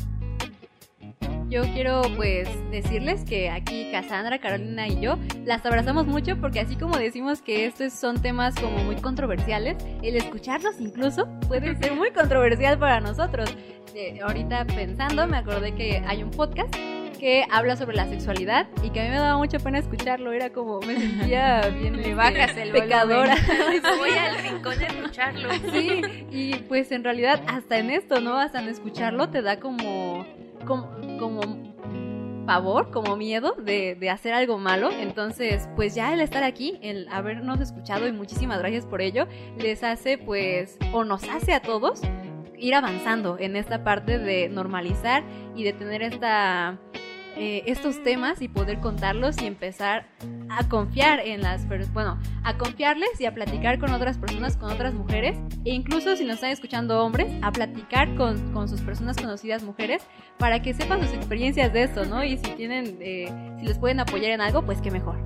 Yo 1.53 1.61
quiero 1.71 2.01
pues 2.15 2.49
decirles 2.71 3.23
que 3.25 3.51
aquí 3.51 3.87
Cassandra, 3.91 4.39
Carolina 4.39 4.87
y 4.87 4.99
yo 4.99 5.19
las 5.45 5.63
abrazamos 5.63 6.07
mucho 6.07 6.35
porque 6.41 6.59
así 6.59 6.75
como 6.75 6.97
decimos 6.97 7.43
que 7.43 7.67
estos 7.67 7.93
son 7.93 8.19
temas 8.19 8.55
como 8.55 8.79
muy 8.79 8.95
controversiales, 8.95 9.77
el 10.01 10.15
escucharlos 10.15 10.79
incluso 10.79 11.27
puede 11.47 11.75
ser 11.75 11.93
muy 11.93 12.09
controversial 12.09 12.79
para 12.79 13.01
nosotros. 13.01 13.55
Eh, 13.93 14.19
ahorita 14.23 14.65
pensando 14.65 15.27
me 15.27 15.37
acordé 15.37 15.75
que 15.75 16.01
hay 16.07 16.23
un 16.23 16.31
podcast 16.31 16.73
que 17.19 17.45
habla 17.51 17.75
sobre 17.75 17.97
la 17.97 18.07
sexualidad 18.07 18.67
y 18.81 18.89
que 18.89 19.01
a 19.01 19.03
mí 19.03 19.09
me 19.11 19.17
daba 19.17 19.37
mucha 19.37 19.59
pena 19.59 19.77
escucharlo, 19.77 20.31
era 20.31 20.49
como 20.49 20.79
me 20.79 20.97
sentía 20.97 21.61
bien 21.79 22.01
le 22.01 22.15
bajas 22.15 22.57
el 22.57 22.71
pecadora. 22.71 23.37
Voy 23.99 24.09
al 24.09 24.39
rincón 24.41 24.79
de 24.79 24.85
escucharlo. 24.87 25.49
Sí, 25.71 26.01
y 26.31 26.55
pues 26.67 26.91
en 26.91 27.03
realidad 27.03 27.43
hasta 27.45 27.77
en 27.77 27.91
esto, 27.91 28.21
¿no? 28.21 28.39
Hasta 28.39 28.59
en 28.59 28.69
escucharlo 28.69 29.29
te 29.29 29.43
da 29.43 29.59
como 29.59 30.25
como, 30.65 30.89
como 31.19 31.41
pavor, 32.45 32.91
como 32.91 33.15
miedo 33.15 33.55
de, 33.57 33.95
de, 33.95 34.09
hacer 34.09 34.33
algo 34.33 34.57
malo. 34.57 34.89
Entonces, 34.91 35.69
pues 35.75 35.95
ya 35.95 36.13
el 36.13 36.19
estar 36.19 36.43
aquí, 36.43 36.77
el 36.81 37.07
habernos 37.09 37.59
escuchado 37.59 38.07
y 38.07 38.11
muchísimas 38.11 38.59
gracias 38.59 38.85
por 38.85 39.01
ello, 39.01 39.27
les 39.57 39.83
hace 39.83 40.17
pues, 40.17 40.77
o 40.91 41.03
nos 41.03 41.23
hace 41.29 41.53
a 41.53 41.61
todos 41.61 42.01
ir 42.57 42.75
avanzando 42.75 43.37
en 43.39 43.55
esta 43.55 43.83
parte 43.83 44.17
de 44.17 44.47
normalizar 44.49 45.23
y 45.55 45.63
de 45.63 45.73
tener 45.73 46.01
esta 46.01 46.79
eh, 47.35 47.63
estos 47.65 48.03
temas 48.03 48.41
y 48.41 48.47
poder 48.47 48.79
contarlos 48.79 49.41
y 49.41 49.47
empezar 49.47 50.07
a 50.49 50.67
confiar 50.69 51.19
en 51.19 51.41
las 51.41 51.67
bueno, 51.93 52.19
a 52.43 52.57
confiarles 52.57 53.19
y 53.19 53.25
a 53.25 53.33
platicar 53.33 53.79
con 53.79 53.91
otras 53.91 54.17
personas, 54.17 54.57
con 54.57 54.71
otras 54.71 54.93
mujeres, 54.93 55.37
e 55.65 55.71
incluso 55.71 56.15
si 56.15 56.25
nos 56.25 56.35
están 56.35 56.51
escuchando 56.51 57.03
hombres, 57.03 57.31
a 57.41 57.51
platicar 57.51 58.13
con, 58.15 58.53
con 58.53 58.69
sus 58.69 58.81
personas 58.81 59.17
conocidas 59.17 59.63
mujeres 59.63 60.03
para 60.37 60.61
que 60.61 60.73
sepan 60.73 61.01
sus 61.01 61.13
experiencias 61.13 61.73
de 61.73 61.83
esto, 61.83 62.05
¿no? 62.05 62.23
Y 62.23 62.37
si 62.37 62.51
tienen, 62.51 62.97
eh, 63.01 63.31
si 63.59 63.65
les 63.65 63.77
pueden 63.77 63.99
apoyar 63.99 64.31
en 64.31 64.41
algo, 64.41 64.63
pues 64.63 64.81
qué 64.81 64.91
mejor 64.91 65.17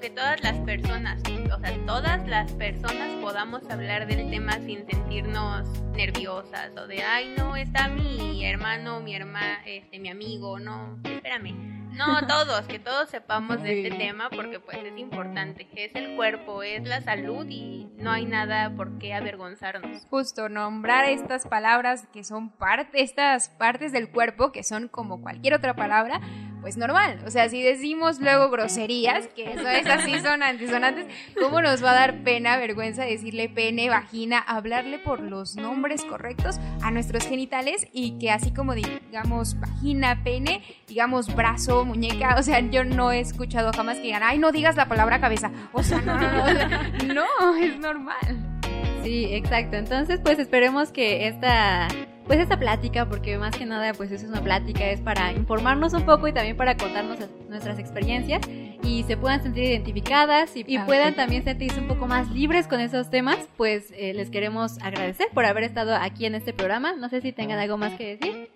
Que 0.00 0.10
todas 0.10 0.42
las 0.42 0.58
personas, 0.58 1.20
o 1.22 1.60
sea, 1.60 1.86
todas 1.86 2.26
las 2.26 2.50
personas 2.52 3.08
podamos 3.22 3.62
hablar 3.70 4.06
del 4.06 4.28
tema 4.28 4.54
sin 4.54 4.84
sentirnos 4.86 5.66
nerviosas 5.92 6.76
o 6.76 6.86
de, 6.86 7.02
ay, 7.02 7.32
no, 7.38 7.56
está 7.56 7.88
mi 7.88 8.44
hermano, 8.44 9.00
mi 9.00 9.14
hermana, 9.14 9.62
este, 9.64 10.00
mi 10.00 10.10
amigo, 10.10 10.58
no, 10.58 10.98
espérame. 11.04 11.74
No, 11.92 12.20
todos, 12.26 12.62
que 12.66 12.78
todos 12.78 13.08
sepamos 13.08 13.62
de 13.62 13.82
este 13.82 13.96
tema 13.96 14.28
porque 14.30 14.58
pues 14.58 14.78
es 14.78 14.98
importante. 14.98 15.68
Es 15.76 15.94
el 15.94 16.16
cuerpo, 16.16 16.62
es 16.62 16.82
la 16.82 17.00
salud 17.00 17.46
y 17.48 17.88
no 17.96 18.10
hay 18.10 18.26
nada 18.26 18.70
por 18.74 18.98
qué 18.98 19.14
avergonzarnos. 19.14 20.04
Justo, 20.10 20.48
nombrar 20.48 21.04
estas 21.04 21.46
palabras 21.46 22.06
que 22.12 22.24
son 22.24 22.50
parte, 22.50 23.00
estas 23.00 23.48
partes 23.48 23.92
del 23.92 24.10
cuerpo 24.10 24.50
que 24.50 24.64
son 24.64 24.88
como 24.88 25.22
cualquier 25.22 25.54
otra 25.54 25.74
palabra, 25.76 26.20
pues 26.64 26.78
normal. 26.78 27.18
O 27.26 27.30
sea, 27.30 27.50
si 27.50 27.62
decimos 27.62 28.20
luego 28.20 28.48
groserías, 28.48 29.28
que 29.36 29.52
eso 29.52 29.68
es 29.68 29.84
así, 29.84 30.18
son 30.20 30.42
antisonantes, 30.42 31.04
¿cómo 31.38 31.60
nos 31.60 31.84
va 31.84 31.90
a 31.90 31.94
dar 31.94 32.24
pena, 32.24 32.56
vergüenza 32.56 33.04
decirle 33.04 33.50
pene, 33.50 33.90
vagina, 33.90 34.38
hablarle 34.38 34.98
por 34.98 35.20
los 35.20 35.56
nombres 35.56 36.06
correctos 36.06 36.58
a 36.80 36.90
nuestros 36.90 37.26
genitales 37.26 37.86
y 37.92 38.18
que 38.18 38.30
así 38.30 38.50
como 38.50 38.72
digamos 38.74 39.60
vagina, 39.60 40.22
pene, 40.24 40.62
digamos 40.88 41.34
brazo, 41.34 41.84
muñeca? 41.84 42.36
O 42.38 42.42
sea, 42.42 42.60
yo 42.60 42.82
no 42.82 43.12
he 43.12 43.20
escuchado 43.20 43.70
jamás 43.74 43.98
que 43.98 44.04
digan, 44.04 44.22
ay, 44.24 44.38
no 44.38 44.50
digas 44.50 44.74
la 44.74 44.88
palabra 44.88 45.20
cabeza. 45.20 45.50
O 45.74 45.82
sea, 45.82 46.00
no, 46.00 46.18
no, 46.18 46.32
no, 46.32 46.40
o 46.40 46.46
sea, 46.46 46.88
no 47.10 47.56
es 47.56 47.78
normal. 47.78 48.62
Sí, 49.02 49.26
exacto. 49.34 49.76
Entonces, 49.76 50.18
pues 50.24 50.38
esperemos 50.38 50.92
que 50.92 51.28
esta 51.28 51.88
pues 52.26 52.38
esta 52.38 52.58
plática, 52.58 53.08
porque 53.08 53.36
más 53.38 53.56
que 53.56 53.66
nada 53.66 53.92
pues 53.92 54.10
es 54.10 54.24
una 54.24 54.40
plática, 54.40 54.86
es 54.90 55.00
para 55.00 55.32
informarnos 55.32 55.92
un 55.92 56.04
poco 56.04 56.28
y 56.28 56.32
también 56.32 56.56
para 56.56 56.76
contarnos 56.76 57.18
nuestras 57.48 57.78
experiencias 57.78 58.40
y 58.82 59.02
se 59.04 59.16
puedan 59.16 59.42
sentir 59.42 59.64
identificadas 59.64 60.56
y, 60.56 60.76
Ah, 60.76 60.86
puedan 60.86 61.14
también 61.14 61.44
sentirse 61.44 61.80
un 61.80 61.88
poco 61.88 62.06
más 62.06 62.30
libres 62.30 62.66
con 62.66 62.80
esos 62.80 63.10
temas, 63.10 63.38
pues 63.56 63.92
eh, 63.96 64.12
les 64.14 64.30
queremos 64.30 64.78
agradecer 64.82 65.28
por 65.32 65.44
haber 65.44 65.64
estado 65.64 65.94
aquí 65.94 66.26
en 66.26 66.34
este 66.34 66.52
programa. 66.52 66.94
No 66.94 67.08
sé 67.08 67.20
si 67.20 67.32
tengan 67.32 67.58
algo 67.58 67.76
más 67.76 67.92
que 67.94 68.16
decir. 68.16 68.50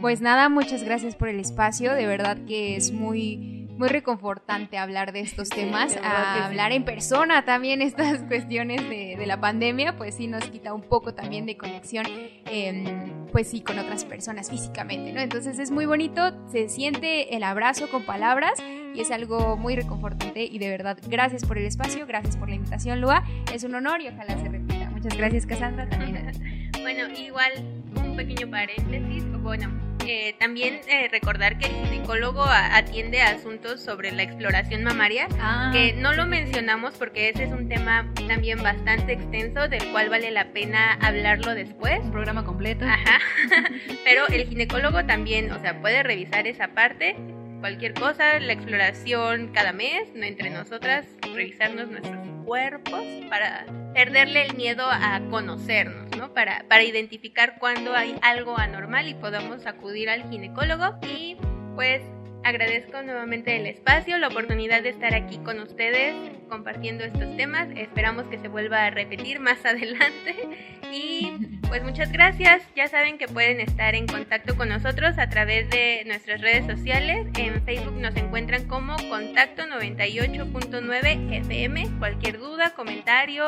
Pues 0.00 0.20
nada, 0.20 0.48
muchas 0.48 0.82
gracias 0.82 1.14
por 1.14 1.28
el 1.28 1.40
espacio. 1.40 1.92
De 1.92 2.06
verdad 2.06 2.38
que 2.46 2.76
es 2.76 2.92
muy, 2.92 3.59
muy 3.80 3.88
reconfortante 3.88 4.76
hablar 4.76 5.10
de 5.10 5.20
estos 5.20 5.48
temas, 5.48 5.96
a 5.96 6.34
sí. 6.34 6.40
hablar 6.42 6.70
en 6.72 6.84
persona 6.84 7.46
también 7.46 7.80
estas 7.80 8.22
cuestiones 8.28 8.86
de, 8.90 9.16
de 9.18 9.26
la 9.26 9.40
pandemia, 9.40 9.96
pues 9.96 10.16
sí 10.16 10.26
nos 10.26 10.44
quita 10.44 10.74
un 10.74 10.82
poco 10.82 11.14
también 11.14 11.46
de 11.46 11.56
conexión, 11.56 12.04
em, 12.44 13.26
pues 13.32 13.48
sí, 13.48 13.62
con 13.62 13.78
otras 13.78 14.04
personas 14.04 14.50
físicamente, 14.50 15.14
¿no? 15.14 15.20
Entonces 15.22 15.58
es 15.58 15.70
muy 15.70 15.86
bonito, 15.86 16.30
se 16.52 16.68
siente 16.68 17.34
el 17.34 17.42
abrazo 17.42 17.88
con 17.88 18.04
palabras 18.04 18.62
y 18.94 19.00
es 19.00 19.10
algo 19.10 19.56
muy 19.56 19.76
reconfortante 19.76 20.44
y 20.44 20.58
de 20.58 20.68
verdad 20.68 20.98
gracias 21.08 21.46
por 21.46 21.56
el 21.56 21.64
espacio, 21.64 22.06
gracias 22.06 22.36
por 22.36 22.50
la 22.50 22.56
invitación, 22.56 23.00
Lua. 23.00 23.24
Es 23.50 23.64
un 23.64 23.74
honor 23.74 24.02
y 24.02 24.08
ojalá 24.08 24.38
se 24.38 24.46
repita. 24.50 24.90
Muchas 24.90 25.16
gracias, 25.16 25.46
Cassandra, 25.46 25.88
también. 25.88 26.30
Bueno, 26.80 27.08
igual 27.14 27.52
un 27.94 28.16
pequeño 28.16 28.50
paréntesis, 28.50 29.22
bueno, 29.42 29.89
eh, 30.10 30.34
también 30.38 30.80
eh, 30.88 31.08
recordar 31.10 31.56
que 31.58 31.66
el 31.66 31.72
ginecólogo 31.86 32.42
a- 32.42 32.76
atiende 32.76 33.22
asuntos 33.22 33.80
sobre 33.82 34.10
la 34.12 34.22
exploración 34.22 34.82
mamaria, 34.82 35.28
Ah, 35.38 35.70
que 35.72 35.92
no 35.92 36.12
lo 36.14 36.26
mencionamos 36.26 36.94
porque 36.96 37.28
ese 37.28 37.44
es 37.44 37.52
un 37.52 37.68
tema 37.68 38.10
también 38.28 38.62
bastante 38.62 39.12
extenso 39.12 39.68
del 39.68 39.84
cual 39.92 40.08
vale 40.10 40.30
la 40.30 40.46
pena 40.52 40.94
hablarlo 41.00 41.54
después. 41.54 42.00
un 42.02 42.10
programa 42.10 42.44
completo. 42.44 42.84
Ajá. 42.84 43.18
Pero 44.04 44.26
el 44.28 44.46
ginecólogo 44.48 45.04
también, 45.06 45.50
o 45.52 45.58
sea, 45.60 45.80
puede 45.80 46.02
revisar 46.02 46.46
esa 46.46 46.68
parte, 46.68 47.16
cualquier 47.60 47.94
cosa, 47.94 48.38
la 48.40 48.52
exploración 48.52 49.48
cada 49.52 49.72
mes, 49.72 50.08
no 50.14 50.24
entre 50.24 50.50
nosotras, 50.50 51.06
revisarnos 51.34 51.88
nuestros 51.90 52.16
cuerpos 52.50 53.04
para 53.28 53.64
perderle 53.94 54.46
el 54.46 54.56
miedo 54.56 54.84
a 54.84 55.20
conocernos, 55.30 56.16
¿no? 56.16 56.34
Para, 56.34 56.64
para 56.68 56.82
identificar 56.82 57.60
cuando 57.60 57.94
hay 57.94 58.16
algo 58.22 58.58
anormal 58.58 59.06
y 59.06 59.14
podamos 59.14 59.66
acudir 59.66 60.10
al 60.10 60.28
ginecólogo 60.28 60.98
y 61.02 61.36
pues 61.76 62.02
agradezco 62.44 63.02
nuevamente 63.02 63.56
el 63.56 63.66
espacio, 63.66 64.18
la 64.18 64.28
oportunidad 64.28 64.82
de 64.82 64.90
estar 64.90 65.14
aquí 65.14 65.38
con 65.38 65.60
ustedes 65.60 66.14
compartiendo 66.48 67.04
estos 67.04 67.36
temas. 67.36 67.68
Esperamos 67.76 68.24
que 68.24 68.38
se 68.38 68.48
vuelva 68.48 68.86
a 68.86 68.90
repetir 68.90 69.40
más 69.40 69.64
adelante 69.64 70.48
y 70.92 71.32
pues 71.68 71.82
muchas 71.82 72.12
gracias. 72.12 72.62
Ya 72.74 72.88
saben 72.88 73.18
que 73.18 73.28
pueden 73.28 73.60
estar 73.60 73.94
en 73.94 74.06
contacto 74.06 74.56
con 74.56 74.68
nosotros 74.68 75.18
a 75.18 75.28
través 75.28 75.70
de 75.70 76.02
nuestras 76.06 76.40
redes 76.40 76.66
sociales. 76.66 77.26
En 77.38 77.62
Facebook 77.64 77.98
nos 78.00 78.16
encuentran 78.16 78.66
como 78.66 78.96
Contacto 79.08 79.62
98.9 79.64 81.32
FM. 81.32 81.88
Cualquier 81.98 82.38
duda, 82.38 82.74
comentario, 82.74 83.44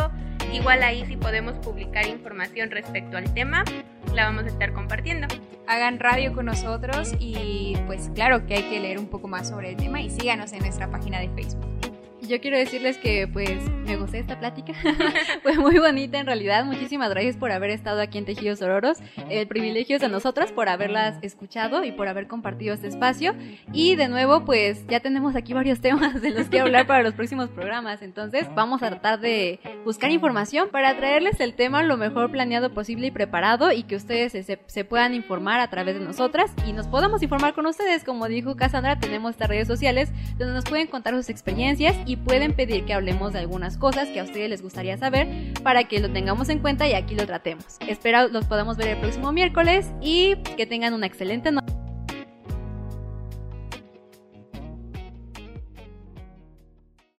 igual 0.52 0.82
ahí 0.82 1.04
si 1.06 1.16
podemos 1.16 1.54
publicar 1.54 2.06
información 2.06 2.70
respecto 2.70 3.16
al 3.16 3.32
tema, 3.34 3.64
la 4.14 4.26
vamos 4.26 4.44
a 4.44 4.48
estar 4.48 4.72
compartiendo. 4.72 5.26
hagan 5.66 5.98
radio 5.98 6.34
con 6.34 6.46
nosotros 6.46 7.14
y 7.18 7.76
pues 7.86 8.10
claro 8.14 8.46
que 8.46 8.54
hay 8.54 8.62
que 8.64 8.80
leer 8.80 8.98
un 8.98 9.06
poco 9.06 9.28
más 9.28 9.48
sobre 9.48 9.70
el 9.70 9.76
tema 9.76 10.00
y 10.00 10.10
síganos 10.10 10.52
en 10.52 10.60
nuestra 10.60 10.90
página 10.90 11.20
de 11.20 11.28
Facebook. 11.30 11.71
Y 12.24 12.28
Yo 12.28 12.40
quiero 12.40 12.56
decirles 12.56 12.98
que 12.98 13.26
pues 13.26 13.50
me 13.84 13.96
gusté 13.96 14.20
esta 14.20 14.38
plática. 14.38 14.72
Fue 15.42 15.58
muy 15.58 15.78
bonita 15.80 16.18
en 16.20 16.26
realidad. 16.26 16.64
Muchísimas 16.64 17.10
gracias 17.10 17.36
por 17.36 17.50
haber 17.50 17.70
estado 17.70 18.00
aquí 18.00 18.16
en 18.16 18.24
Tejidos 18.24 18.62
Ororos. 18.62 18.98
El 19.28 19.48
privilegio 19.48 19.96
es 19.96 20.02
de 20.02 20.08
nosotras 20.08 20.52
por 20.52 20.68
haberlas 20.68 21.16
escuchado 21.22 21.84
y 21.84 21.90
por 21.90 22.06
haber 22.06 22.28
compartido 22.28 22.74
este 22.74 22.86
espacio. 22.86 23.34
Y 23.72 23.96
de 23.96 24.06
nuevo 24.08 24.44
pues 24.44 24.86
ya 24.86 25.00
tenemos 25.00 25.34
aquí 25.34 25.52
varios 25.52 25.80
temas 25.80 26.22
de 26.22 26.30
los 26.30 26.48
que 26.48 26.60
hablar 26.60 26.86
para 26.86 27.02
los 27.02 27.12
próximos 27.14 27.48
programas. 27.48 28.02
Entonces 28.02 28.46
vamos 28.54 28.84
a 28.84 28.88
tratar 28.90 29.18
de 29.18 29.58
buscar 29.84 30.12
información 30.12 30.68
para 30.70 30.96
traerles 30.96 31.40
el 31.40 31.54
tema 31.54 31.82
lo 31.82 31.96
mejor 31.96 32.30
planeado 32.30 32.72
posible 32.72 33.08
y 33.08 33.10
preparado 33.10 33.72
y 33.72 33.82
que 33.82 33.96
ustedes 33.96 34.30
se, 34.30 34.44
se- 34.44 34.84
puedan 34.84 35.14
informar 35.14 35.58
a 35.60 35.68
través 35.70 35.98
de 35.98 36.04
nosotras 36.04 36.52
y 36.66 36.72
nos 36.72 36.86
podamos 36.86 37.20
informar 37.22 37.52
con 37.52 37.66
ustedes. 37.66 38.04
Como 38.04 38.28
dijo 38.28 38.54
Cassandra, 38.56 39.00
tenemos 39.00 39.32
estas 39.32 39.48
redes 39.48 39.66
sociales 39.66 40.10
donde 40.38 40.54
nos 40.54 40.64
pueden 40.64 40.86
contar 40.86 41.14
sus 41.14 41.28
experiencias 41.28 41.96
y 42.12 42.16
pueden 42.16 42.52
pedir 42.52 42.84
que 42.84 42.92
hablemos 42.92 43.32
de 43.32 43.38
algunas 43.38 43.78
cosas 43.78 44.06
que 44.08 44.20
a 44.20 44.24
ustedes 44.24 44.50
les 44.50 44.60
gustaría 44.60 44.98
saber 44.98 45.54
para 45.62 45.84
que 45.84 45.98
lo 45.98 46.12
tengamos 46.12 46.50
en 46.50 46.58
cuenta 46.58 46.86
y 46.86 46.92
aquí 46.92 47.14
lo 47.14 47.26
tratemos. 47.26 47.78
Espero 47.88 48.28
los 48.28 48.44
podamos 48.44 48.76
ver 48.76 48.88
el 48.88 48.98
próximo 48.98 49.32
miércoles 49.32 49.90
y 50.02 50.36
que 50.56 50.66
tengan 50.66 50.92
una 50.92 51.06
excelente 51.06 51.50
noche. 51.50 51.81